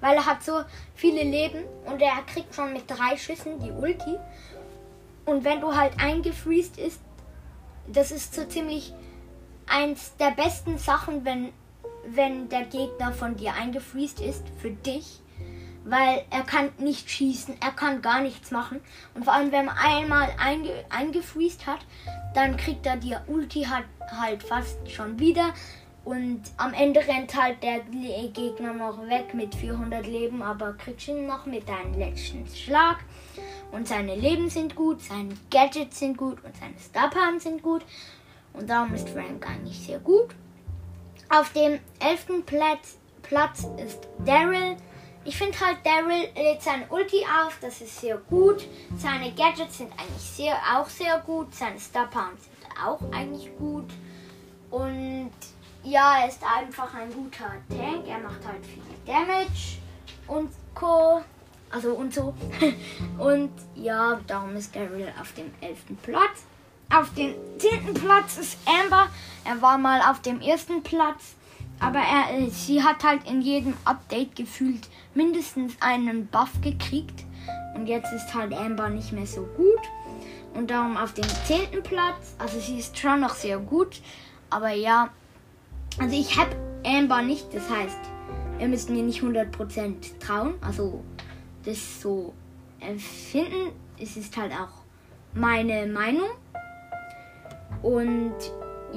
Weil 0.01 0.16
er 0.16 0.27
hat 0.27 0.42
so 0.42 0.62
viele 0.94 1.22
Leben 1.22 1.64
und 1.87 2.01
er 2.01 2.22
kriegt 2.27 2.55
schon 2.55 2.72
mit 2.72 2.90
drei 2.90 3.16
Schüssen 3.16 3.59
die 3.61 3.70
Ulti. 3.70 4.18
Und 5.25 5.44
wenn 5.44 5.61
du 5.61 5.75
halt 5.75 5.99
eingefriest 6.01 6.79
ist, 6.79 7.01
das 7.88 8.11
ist 8.11 8.35
so 8.35 8.44
ziemlich 8.44 8.92
eins 9.66 10.16
der 10.16 10.31
besten 10.31 10.79
Sachen, 10.79 11.24
wenn, 11.24 11.52
wenn 12.07 12.48
der 12.48 12.64
Gegner 12.64 13.12
von 13.12 13.37
dir 13.37 13.55
eingefriest 13.55 14.20
ist, 14.20 14.44
für 14.59 14.70
dich. 14.70 15.20
weil 15.88 16.24
er 16.31 16.42
kann 16.42 16.70
nicht 16.79 17.09
schießen, 17.09 17.57
er 17.61 17.70
kann 17.70 18.02
gar 18.02 18.20
nichts 18.20 18.50
machen. 18.50 18.81
Und 19.14 19.24
vor 19.24 19.35
allem, 19.35 19.52
wenn 19.52 19.66
man 19.66 19.76
einmal 19.79 20.29
einge 20.38 20.85
eingefriest 20.90 21.66
hat, 21.66 21.79
dann 22.35 22.57
kriegt 22.57 22.85
er 22.87 22.96
die 22.96 23.16
Ulti 23.29 23.62
halt, 23.62 23.87
halt 24.20 24.42
fast 24.42 24.90
schon 24.90 25.18
wieder. 25.18 25.55
Und 26.05 26.42
am 26.57 26.72
Ende 26.72 27.00
rennt 27.00 27.40
halt 27.40 27.62
der 27.62 27.81
Gegner 27.81 28.72
noch 28.72 29.00
weg 29.09 29.35
mit 29.35 29.55
400 29.55 30.07
Leben, 30.07 30.40
aber 30.42 30.72
kriegt 30.74 31.09
ihn 31.09 31.26
noch 31.26 31.46
mit 31.46 31.68
einem 31.68 31.98
letzten 31.98 32.46
Schlag. 32.46 32.98
Und 33.72 33.88
seine 33.88 34.14
Leben 34.14 34.48
sind 34.48 34.76
gut, 34.76 35.00
seine 35.02 35.35
Gadgets 35.50 35.98
sind 35.98 36.16
gut 36.16 36.44
und 36.44 36.57
seine 36.57 36.74
Starpowers 36.79 37.42
sind 37.42 37.62
gut. 37.62 37.83
Und 38.56 38.68
darum 38.68 38.94
ist 38.94 39.08
Frank 39.08 39.46
eigentlich 39.48 39.78
sehr 39.78 39.98
gut. 39.98 40.34
Auf 41.28 41.52
dem 41.52 41.78
11. 42.00 42.44
Platz, 42.46 42.96
Platz 43.22 43.66
ist 43.84 44.08
Daryl. 44.24 44.76
Ich 45.24 45.36
finde 45.36 45.58
halt, 45.60 45.78
Daryl 45.84 46.28
lädt 46.36 46.62
seine 46.62 46.86
Ulti 46.88 47.24
auf, 47.24 47.58
das 47.60 47.80
ist 47.80 48.00
sehr 48.00 48.16
gut. 48.16 48.64
Seine 48.96 49.32
Gadgets 49.32 49.78
sind 49.78 49.92
eigentlich 49.92 50.22
sehr, 50.22 50.54
auch 50.74 50.88
sehr 50.88 51.18
gut. 51.18 51.52
Seine 51.52 51.80
Starpowers 51.80 52.44
sind 52.44 52.84
auch 52.84 53.00
eigentlich 53.12 53.50
gut. 53.58 53.90
Und 54.70 55.32
ja, 55.82 56.20
er 56.22 56.28
ist 56.28 56.42
einfach 56.42 56.94
ein 56.94 57.12
guter 57.12 57.50
Tank. 57.68 58.06
Er 58.06 58.18
macht 58.18 58.46
halt 58.46 58.64
viel 58.64 58.82
Damage 59.04 59.78
und 60.28 60.50
Co. 60.74 61.22
Also 61.70 61.94
und 61.94 62.14
so. 62.14 62.32
und 63.18 63.50
ja, 63.74 64.20
darum 64.26 64.54
ist 64.54 64.74
Daryl 64.74 65.12
auf 65.20 65.32
dem 65.32 65.50
11. 65.60 65.78
Platz. 66.02 66.44
Auf 66.94 67.12
dem 67.14 67.35
10. 67.59 67.94
Platz 67.94 68.38
ist 68.38 68.59
Amber. 68.64 69.09
Er 69.44 69.61
war 69.61 69.77
mal 69.77 70.01
auf 70.09 70.22
dem 70.22 70.40
ersten 70.40 70.83
Platz. 70.83 71.35
Aber 71.81 71.99
er, 71.99 72.38
äh, 72.38 72.49
sie 72.49 72.83
hat 72.83 73.03
halt 73.05 73.29
in 73.29 73.42
jedem 73.42 73.75
Update 73.85 74.37
gefühlt 74.37 74.88
mindestens 75.14 75.75
einen 75.81 76.27
Buff 76.29 76.53
gekriegt. 76.62 77.25
Und 77.75 77.87
jetzt 77.87 78.12
ist 78.12 78.33
halt 78.35 78.55
Amber 78.55 78.88
nicht 78.88 79.12
mehr 79.12 79.27
so 79.27 79.42
gut. 79.57 79.81
Und 80.55 80.70
darum 80.70 80.96
auf 80.96 81.12
dem 81.12 81.27
10. 81.46 81.83
Platz. 81.83 82.35
Also 82.38 82.61
sie 82.61 82.79
ist 82.79 82.96
schon 82.96 83.20
noch 83.20 83.35
sehr 83.35 83.59
gut. 83.59 84.01
Aber 84.49 84.70
ja. 84.70 85.11
Also 85.99 86.16
ich 86.16 86.38
habe 86.38 86.57
Amber 86.85 87.20
nicht. 87.20 87.53
Das 87.53 87.68
heißt, 87.68 87.99
wir 88.59 88.68
müssen 88.68 88.96
ihr 88.96 89.03
nicht 89.03 89.22
100% 89.22 90.18
trauen. 90.20 90.55
Also 90.61 91.03
das 91.64 92.01
so 92.01 92.33
empfinden. 92.81 93.72
Es 94.01 94.16
ist 94.16 94.37
halt 94.37 94.53
auch 94.53 94.83
meine 95.35 95.87
Meinung. 95.87 96.29
Und 97.87 98.35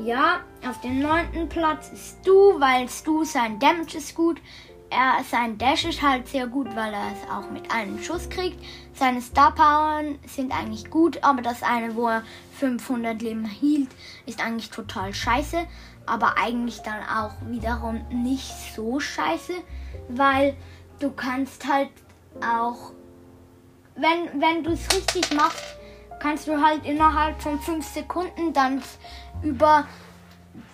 ja, 0.04 0.40
auf 0.68 0.82
dem 0.82 1.00
neunten 1.00 1.48
Platz 1.48 1.92
ist 1.94 2.18
Stu, 2.22 2.60
weil 2.60 2.90
Stu 2.90 3.24
sein 3.24 3.60
Damage 3.60 4.00
ist 4.00 4.16
gut. 4.16 4.42
Er, 4.90 5.24
sein 5.30 5.60
Dash 5.60 5.86
ist 5.86 6.02
halt 6.02 6.28
sehr 6.28 6.48
gut, 6.48 6.76
weil 6.76 6.92
er 6.92 7.12
es 7.12 7.30
auch 7.32 7.52
mit 7.52 7.70
einem 7.70 8.02
Schuss 8.02 8.28
kriegt. 8.32 8.60
Seine 8.96 9.22
Star 9.22 9.54
Power 9.54 10.02
sind 10.26 10.52
eigentlich 10.52 10.90
gut, 10.90 11.24
aber 11.24 11.44
das 11.44 11.62
eine, 11.62 11.96
wo 11.96 12.08
er 12.08 12.24
500 12.58 13.22
Leben 13.22 13.46
hielt, 13.46 13.90
ist 14.26 14.44
eigentlich 14.44 14.72
total 14.72 15.14
scheiße. 15.14 15.68
Aber 16.08 16.40
eigentlich 16.40 16.80
dann 16.80 17.04
auch 17.04 17.34
wiederum 17.48 18.04
nicht 18.10 18.52
so 18.76 19.00
scheiße, 19.00 19.54
weil 20.08 20.58
du 21.00 21.12
kannst 21.12 21.68
halt 21.68 21.92
auch, 22.42 22.94
wenn, 23.96 24.42
wenn 24.42 24.64
du 24.64 24.72
es 24.72 24.88
richtig 24.92 25.32
machst, 25.36 25.79
kannst 26.20 26.48
du 26.48 26.62
halt 26.62 26.86
innerhalb 26.86 27.42
von 27.42 27.60
5 27.60 27.86
Sekunden 27.86 28.54
dann 28.54 28.82
über 29.44 29.88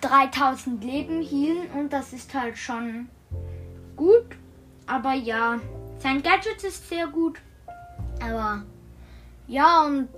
3000 0.00 0.82
Leben 0.82 1.22
healen 1.22 1.70
und 1.72 1.92
das 1.92 2.12
ist 2.12 2.34
halt 2.34 2.58
schon 2.58 3.08
gut. 3.96 4.26
Aber 4.86 5.14
ja, 5.14 5.58
sein 5.98 6.22
Gadget 6.22 6.62
ist 6.62 6.88
sehr 6.88 7.06
gut. 7.06 7.38
Aber 8.20 8.62
ja, 9.48 9.84
und 9.84 10.08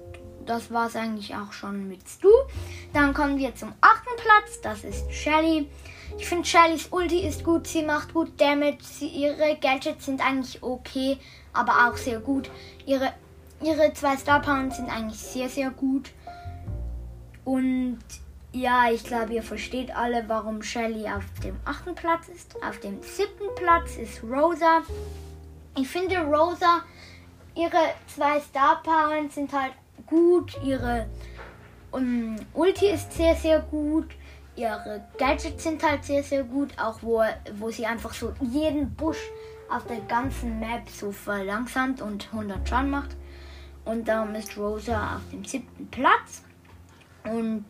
das 0.46 0.70
war 0.70 0.86
es 0.86 0.96
eigentlich 0.96 1.34
auch 1.34 1.52
schon 1.52 1.88
mit 1.88 2.08
Stu. 2.08 2.28
Dann 2.92 3.12
kommen 3.12 3.38
wir 3.38 3.54
zum 3.54 3.72
achten 3.80 4.16
Platz. 4.16 4.60
Das 4.62 4.84
ist 4.84 5.12
Shelly. 5.12 5.68
Ich 6.16 6.26
finde 6.26 6.46
Shellys 6.46 6.88
Ulti 6.90 7.20
ist 7.26 7.44
gut. 7.44 7.66
Sie 7.66 7.82
macht 7.82 8.14
gut 8.14 8.40
Damage. 8.40 8.78
Sie, 8.80 9.08
ihre 9.08 9.56
Gadgets 9.60 10.06
sind 10.06 10.24
eigentlich 10.24 10.62
okay, 10.62 11.18
aber 11.52 11.88
auch 11.88 11.96
sehr 11.96 12.20
gut. 12.20 12.50
Ihre, 12.86 13.12
ihre 13.62 13.92
zwei 13.92 14.16
Star 14.16 14.40
Power 14.40 14.70
sind 14.70 14.88
eigentlich 14.88 15.18
sehr, 15.18 15.48
sehr 15.48 15.70
gut. 15.70 16.10
Und 17.44 17.98
ja, 18.52 18.90
ich 18.90 19.04
glaube, 19.04 19.34
ihr 19.34 19.42
versteht 19.42 19.94
alle, 19.94 20.24
warum 20.28 20.62
Shelly 20.62 21.08
auf 21.08 21.24
dem 21.42 21.56
achten 21.64 21.94
Platz 21.94 22.28
ist. 22.28 22.56
Auf 22.62 22.80
dem 22.80 23.02
siebten 23.02 23.54
Platz 23.56 23.96
ist 23.96 24.22
Rosa. 24.22 24.82
Ich 25.76 25.88
finde 25.88 26.18
Rosa, 26.18 26.82
ihre 27.54 27.94
zwei 28.06 28.40
Star 28.40 28.82
Powers 28.82 29.34
sind 29.34 29.52
halt 29.52 29.72
gut. 30.06 30.56
Ihre 30.64 31.06
um, 31.90 32.36
Ulti 32.54 32.90
ist 32.90 33.12
sehr, 33.12 33.34
sehr 33.34 33.60
gut. 33.60 34.08
Ihre 34.56 35.04
Gadgets 35.18 35.62
sind 35.62 35.82
halt 35.82 36.04
sehr, 36.04 36.22
sehr 36.22 36.42
gut. 36.42 36.70
Auch 36.78 36.98
wo, 37.02 37.22
wo 37.54 37.70
sie 37.70 37.86
einfach 37.86 38.12
so 38.12 38.32
jeden 38.40 38.94
Busch 38.94 39.20
auf 39.70 39.86
der 39.86 40.00
ganzen 40.00 40.58
Map 40.58 40.88
so 40.88 41.12
verlangsamt 41.12 42.00
und 42.00 42.28
100 42.32 42.68
Schaden 42.68 42.90
macht. 42.90 43.16
Und 43.88 44.06
darum 44.06 44.34
ist 44.34 44.58
Rosa 44.58 45.16
auf 45.16 45.22
dem 45.32 45.44
siebten 45.46 45.88
Platz. 45.88 46.42
Und 47.24 47.64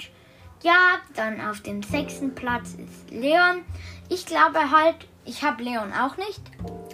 ja, 0.64 0.98
dann 1.14 1.40
auf 1.40 1.60
dem 1.60 1.80
sechsten 1.84 2.34
Platz 2.34 2.74
ist 2.74 3.10
Leon. 3.12 3.62
Ich 4.08 4.26
glaube 4.26 4.72
halt, 4.72 4.96
ich 5.24 5.44
habe 5.44 5.62
Leon 5.62 5.92
auch 5.92 6.16
nicht. 6.16 6.42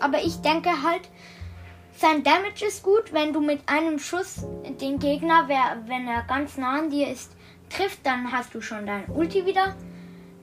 Aber 0.00 0.22
ich 0.22 0.42
denke 0.42 0.68
halt, 0.82 1.08
sein 1.96 2.22
Damage 2.22 2.66
ist 2.66 2.82
gut, 2.82 3.14
wenn 3.14 3.32
du 3.32 3.40
mit 3.40 3.66
einem 3.66 3.98
Schuss 3.98 4.44
den 4.80 4.98
Gegner, 4.98 5.48
wenn 5.48 6.06
er 6.06 6.22
ganz 6.24 6.58
nah 6.58 6.80
an 6.80 6.90
dir 6.90 7.08
ist, 7.08 7.32
trifft, 7.70 8.04
dann 8.04 8.30
hast 8.30 8.54
du 8.54 8.60
schon 8.60 8.86
dein 8.86 9.08
Ulti 9.08 9.46
wieder. 9.46 9.74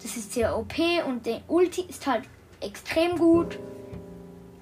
Das 0.02 0.17
ist 0.17 0.34
sehr 0.34 0.58
OP 0.58 0.74
und 1.08 1.28
der 1.28 1.41
Ulti 1.48 1.84
ist 1.84 2.08
halt 2.08 2.24
extrem 2.62 3.15
gut. 3.20 3.60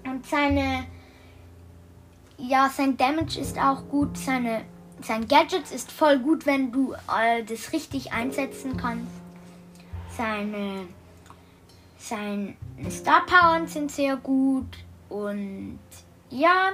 Und 0.03 0.25
seine, 0.25 0.87
ja, 2.39 2.69
sein 2.69 2.97
Damage 2.97 3.39
ist 3.39 3.57
auch 3.57 3.87
gut. 3.89 4.17
Seine 4.17 4.61
sein 5.01 5.27
Gadget 5.27 5.71
ist 5.71 5.91
voll 5.91 6.19
gut, 6.19 6.45
wenn 6.45 6.71
du 6.71 6.93
äh, 6.93 7.43
das 7.43 7.71
richtig 7.71 8.11
einsetzen 8.11 8.75
kannst. 8.77 9.11
Seine, 10.17 10.87
seine 11.97 12.55
Star 12.89 13.25
Powers 13.25 13.73
sind 13.73 13.91
sehr 13.91 14.17
gut 14.17 14.77
und 15.07 15.79
ja. 16.29 16.71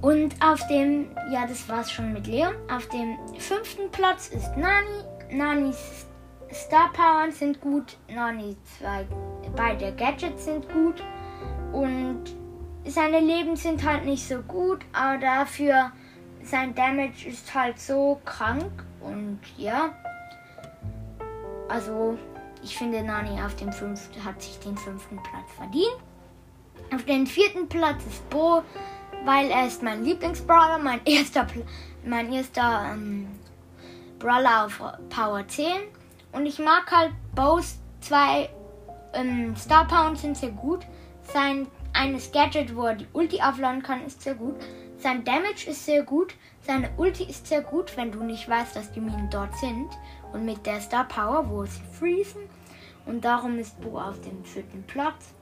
Und 0.00 0.34
auf 0.42 0.66
dem, 0.68 1.08
ja, 1.30 1.46
das 1.46 1.68
war's 1.68 1.90
schon 1.90 2.12
mit 2.12 2.26
Leon. 2.26 2.54
Auf 2.72 2.88
dem 2.88 3.18
fünften 3.38 3.90
Platz 3.90 4.28
ist 4.28 4.56
Nani. 4.56 5.04
Nanis 5.30 6.06
Star 6.52 6.90
Powers 6.92 7.38
sind 7.38 7.60
gut. 7.60 7.96
Nani 8.08 8.56
zwei, 8.78 9.06
beide 9.54 9.92
Gadgets 9.94 10.44
sind 10.44 10.68
gut. 10.72 11.02
Und 11.72 12.39
seine 12.86 13.20
Leben 13.20 13.56
sind 13.56 13.84
halt 13.84 14.04
nicht 14.04 14.26
so 14.26 14.40
gut, 14.42 14.80
aber 14.92 15.18
dafür 15.18 15.92
sein 16.42 16.74
Damage 16.74 17.28
ist 17.28 17.54
halt 17.54 17.78
so 17.78 18.20
krank 18.24 18.84
und 19.00 19.40
ja. 19.56 19.94
Also, 21.68 22.18
ich 22.62 22.76
finde 22.76 23.02
Nani 23.02 23.40
auf 23.42 23.54
dem 23.56 23.72
fünften 23.72 24.24
hat 24.24 24.42
sich 24.42 24.58
den 24.60 24.76
fünften 24.76 25.16
Platz 25.22 25.52
verdient. 25.56 25.96
Auf 26.92 27.04
den 27.04 27.26
vierten 27.26 27.68
Platz 27.68 28.04
ist 28.06 28.28
Bo, 28.30 28.62
weil 29.24 29.50
er 29.50 29.66
ist 29.66 29.82
mein 29.82 30.04
Lieblingsbrawler, 30.04 30.78
mein 30.78 31.00
erster, 31.04 31.46
mein 32.04 32.32
erster 32.32 32.90
ähm, 32.92 33.28
Brawler 34.18 34.66
auf 34.66 34.82
Power 35.08 35.46
10. 35.46 35.66
Und 36.32 36.46
ich 36.46 36.58
mag 36.58 36.90
halt 36.90 37.12
Bo's 37.34 37.78
zwei 38.00 38.50
ähm, 39.12 39.54
Star 39.56 39.86
Pounds 39.86 40.22
sind 40.22 40.36
sehr 40.36 40.50
gut. 40.50 40.80
Sein 41.32 41.66
eines 41.92 42.32
Gadget, 42.32 42.74
wo 42.76 42.86
er 42.86 42.94
die 42.94 43.06
Ulti 43.12 43.40
aufladen 43.40 43.82
kann, 43.82 44.04
ist 44.04 44.22
sehr 44.22 44.34
gut. 44.34 44.56
Sein 44.98 45.24
Damage 45.24 45.68
ist 45.68 45.84
sehr 45.84 46.02
gut. 46.02 46.34
Seine 46.60 46.90
Ulti 46.96 47.24
ist 47.24 47.46
sehr 47.46 47.62
gut, 47.62 47.96
wenn 47.96 48.12
du 48.12 48.22
nicht 48.22 48.48
weißt, 48.48 48.76
dass 48.76 48.92
die 48.92 49.00
Minen 49.00 49.30
dort 49.30 49.56
sind. 49.56 49.88
Und 50.32 50.44
mit 50.44 50.64
der 50.66 50.80
Star 50.80 51.08
Power, 51.08 51.48
wo 51.48 51.64
sie 51.64 51.80
freezen. 51.98 52.42
Und 53.06 53.24
darum 53.24 53.58
ist 53.58 53.80
Bo 53.80 53.98
auf 53.98 54.20
dem 54.20 54.44
vierten 54.44 54.82
Platz. 54.84 55.34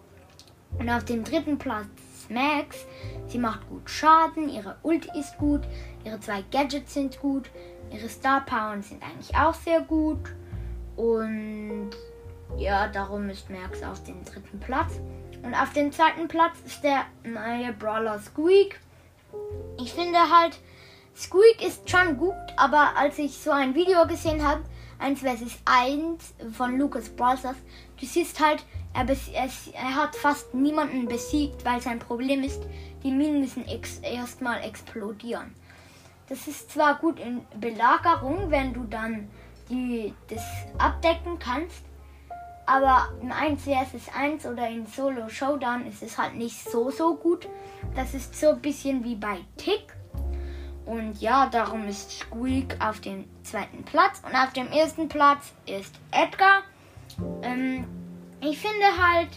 Und 0.79 0.89
auf 0.89 1.05
dem 1.05 1.25
dritten 1.25 1.59
Platz 1.59 1.89
Max. 2.29 2.87
Sie 3.27 3.39
macht 3.39 3.69
gut 3.69 3.89
Schaden, 3.89 4.49
ihre 4.49 4.77
Ulti 4.83 5.09
ist 5.19 5.37
gut, 5.39 5.63
ihre 6.05 6.21
zwei 6.21 6.43
Gadgets 6.51 6.95
sind 6.95 7.19
gut, 7.21 7.51
ihre 7.91 8.09
Star 8.09 8.45
Power 8.45 8.81
sind 8.83 9.03
eigentlich 9.03 9.35
auch 9.37 9.55
sehr 9.55 9.81
gut. 9.81 10.35
Und 10.97 11.91
ja, 12.57 12.89
darum 12.89 13.29
ist 13.31 13.49
Max 13.51 13.83
auf 13.83 14.03
dem 14.05 14.25
dritten 14.25 14.61
Platz. 14.61 15.01
Und 15.43 15.55
auf 15.55 15.73
dem 15.73 15.93
zweiten 15.93 16.29
Platz 16.29 16.57
ist 16.67 16.83
der 16.83 17.07
neue 17.25 17.73
Brawler 17.73 18.19
Squeak. 18.19 18.81
Ich 19.81 19.93
finde 19.93 20.19
halt, 20.19 20.59
Squeak 21.17 21.65
ist 21.67 21.89
schon 21.89 22.17
gut, 22.17 22.35
aber 22.57 22.97
als 22.97 23.19
ich 23.19 23.37
so 23.39 23.51
ein 23.51 23.75
Video 23.75 24.07
gesehen 24.07 24.47
habe, 24.47 24.63
1 24.99 25.21
vs 25.21 25.59
1 25.65 26.35
von 26.53 26.79
Lucas 26.79 27.09
Brawlers, 27.09 27.57
du 28.01 28.07
siehst 28.07 28.41
halt, 28.45 28.65
Er, 28.95 29.07
er, 29.07 29.95
hat 29.95 30.17
fast 30.17 30.55
niemanden 30.55 31.07
besiegt, 31.07 31.65
weil 31.65 31.81
sein 31.81 31.99
Problem 31.99 32.43
ist, 32.43 32.63
die 33.05 33.13
Minen 33.13 33.41
müssen 33.41 33.67
ex 33.69 33.99
erstmal 33.99 34.65
explodieren. 34.65 35.55
Das 36.29 36.49
ist 36.49 36.73
zwar 36.73 36.97
gut 36.97 37.21
in 37.21 37.43
Belagerung, 37.61 38.51
wenn 38.51 38.73
du 38.73 38.85
dann 38.85 39.29
die, 39.71 40.15
das 40.29 40.43
abdecken 40.79 41.39
kannst, 41.39 41.85
aber 42.69 43.09
im 43.23 43.33
1 43.33 43.63
vs 43.63 44.15
1 44.15 44.47
oder 44.47 44.69
in 44.69 44.87
Solo 44.87 45.29
Showdown 45.29 45.87
ist 45.87 46.03
es 46.03 46.19
halt 46.19 46.35
nicht 46.35 46.69
so, 46.69 46.91
so 46.91 47.17
gut. 47.17 47.49
Das 47.97 48.13
ist 48.13 48.39
so 48.39 48.51
ein 48.51 48.61
bisschen 48.61 49.03
wie 49.05 49.15
bei 49.15 49.39
Tick. 49.57 49.95
Und 50.85 51.21
ja, 51.21 51.47
darum 51.47 51.89
ist 51.89 52.11
Squeak 52.11 52.77
auf 52.81 53.01
dem 53.01 53.25
zweiten 53.43 53.85
Platz. 53.85 54.23
Und 54.25 54.35
auf 54.35 54.53
dem 54.53 54.71
ersten 54.71 55.09
Platz 55.09 55.53
ist 55.67 55.95
Edgar. 56.11 56.63
Ähm, 57.43 57.87
ich 58.41 58.59
finde 58.59 58.87
halt 59.01 59.31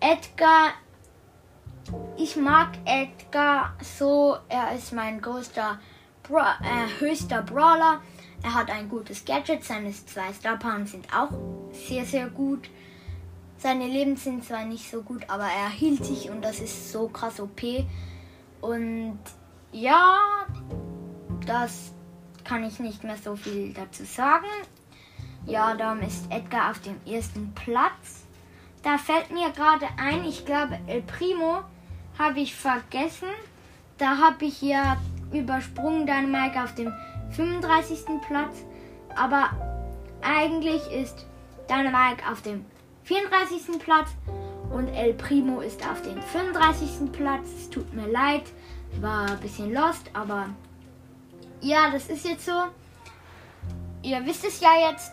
Edgar, 0.00 0.72
ich 2.16 2.36
mag 2.36 2.72
Edgar 2.84 3.74
so, 3.82 4.36
er 4.48 4.74
ist 4.74 4.92
mein 4.92 5.20
größter, 5.20 5.78
Bra 6.22 6.56
äh, 6.62 7.00
höchster 7.00 7.42
Brawler. 7.42 8.02
Er 8.42 8.54
hat 8.54 8.70
ein 8.70 8.88
gutes 8.88 9.24
Gadget, 9.24 9.64
seine 9.64 9.92
zwei 9.92 10.32
Star 10.32 10.56
Power 10.56 10.86
sind 10.86 11.06
auch 11.14 11.30
sehr, 11.72 12.04
sehr 12.04 12.28
gut. 12.28 12.68
Seine 13.58 13.88
Leben 13.88 14.16
sind 14.16 14.44
zwar 14.44 14.64
nicht 14.64 14.88
so 14.88 15.02
gut, 15.02 15.28
aber 15.28 15.46
er 15.46 15.68
hielt 15.68 16.04
sich 16.04 16.30
und 16.30 16.42
das 16.42 16.60
ist 16.60 16.92
so 16.92 17.08
krass 17.08 17.40
OP. 17.40 17.60
Und 18.60 19.18
ja, 19.72 20.46
das 21.46 21.92
kann 22.44 22.64
ich 22.64 22.78
nicht 22.78 23.02
mehr 23.02 23.16
so 23.16 23.34
viel 23.34 23.72
dazu 23.72 24.04
sagen. 24.04 24.46
Ja, 25.46 25.74
darum 25.74 26.00
ist 26.00 26.30
Edgar 26.30 26.70
auf 26.70 26.78
dem 26.80 26.96
ersten 27.06 27.52
Platz. 27.54 28.26
Da 28.82 28.96
fällt 28.96 29.30
mir 29.30 29.50
gerade 29.50 29.86
ein, 29.96 30.24
ich 30.24 30.46
glaube, 30.46 30.78
El 30.86 31.02
Primo 31.02 31.62
habe 32.18 32.40
ich 32.40 32.54
vergessen. 32.54 33.28
Da 33.98 34.18
habe 34.18 34.44
ich 34.44 34.62
ja 34.62 34.98
übersprungen, 35.32 36.06
deine 36.06 36.28
Mike 36.28 36.62
auf 36.62 36.74
dem 36.74 36.92
35. 37.30 38.04
Platz. 38.26 38.64
Aber 39.14 39.50
eigentlich 40.22 40.82
ist 40.90 41.26
Dynamite 41.68 42.22
auf 42.30 42.42
dem 42.42 42.64
34. 43.04 43.78
Platz 43.78 44.08
und 44.70 44.88
El 44.88 45.14
Primo 45.14 45.60
ist 45.60 45.82
auf 45.88 46.02
dem 46.02 46.20
35. 46.20 47.12
Platz. 47.12 47.48
Es 47.56 47.70
tut 47.70 47.92
mir 47.94 48.06
leid, 48.06 48.44
war 49.00 49.30
ein 49.30 49.40
bisschen 49.40 49.72
lost, 49.72 50.10
aber 50.12 50.48
ja, 51.60 51.90
das 51.90 52.08
ist 52.08 52.26
jetzt 52.26 52.46
so. 52.46 52.64
Ihr 54.02 54.24
wisst 54.24 54.44
es 54.44 54.60
ja 54.60 54.90
jetzt. 54.90 55.12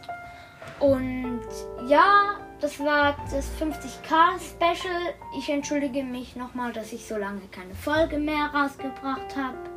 Und 0.79 1.41
ja, 1.87 2.35
das 2.59 2.79
war 2.79 3.15
das 3.31 3.49
50k 3.59 4.39
Special. 4.39 5.13
Ich 5.37 5.49
entschuldige 5.49 6.03
mich 6.03 6.35
nochmal, 6.35 6.71
dass 6.71 6.93
ich 6.93 7.07
so 7.07 7.17
lange 7.17 7.41
keine 7.51 7.73
Folge 7.73 8.17
mehr 8.17 8.51
rausgebracht 8.53 9.35
habe. 9.35 9.74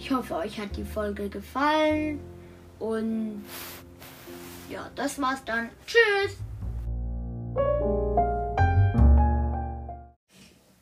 Ich 0.00 0.10
hoffe, 0.10 0.34
euch 0.36 0.58
hat 0.58 0.74
die 0.78 0.84
Folge 0.84 1.28
gefallen. 1.28 2.20
Und 2.78 3.44
ja, 4.70 4.90
das 4.96 5.20
war's 5.20 5.44
dann. 5.44 5.68
Tschüss! 5.86 6.38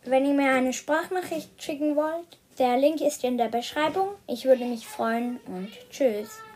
Wenn 0.05 0.25
ihr 0.25 0.35
mir 0.35 0.53
eine 0.53 0.73
Sprachnachricht 0.73 1.61
schicken 1.61 1.97
wollt, 1.97 2.39
der 2.61 2.79
Link 2.79 3.01
ist 3.01 3.25
in 3.25 3.39
der 3.39 3.49
Beschreibung. 3.49 4.11
Ich 4.29 4.45
würde 4.45 4.65
mich 4.65 4.87
freuen 4.87 5.41
und 5.47 5.69
tschüss. 5.91 6.39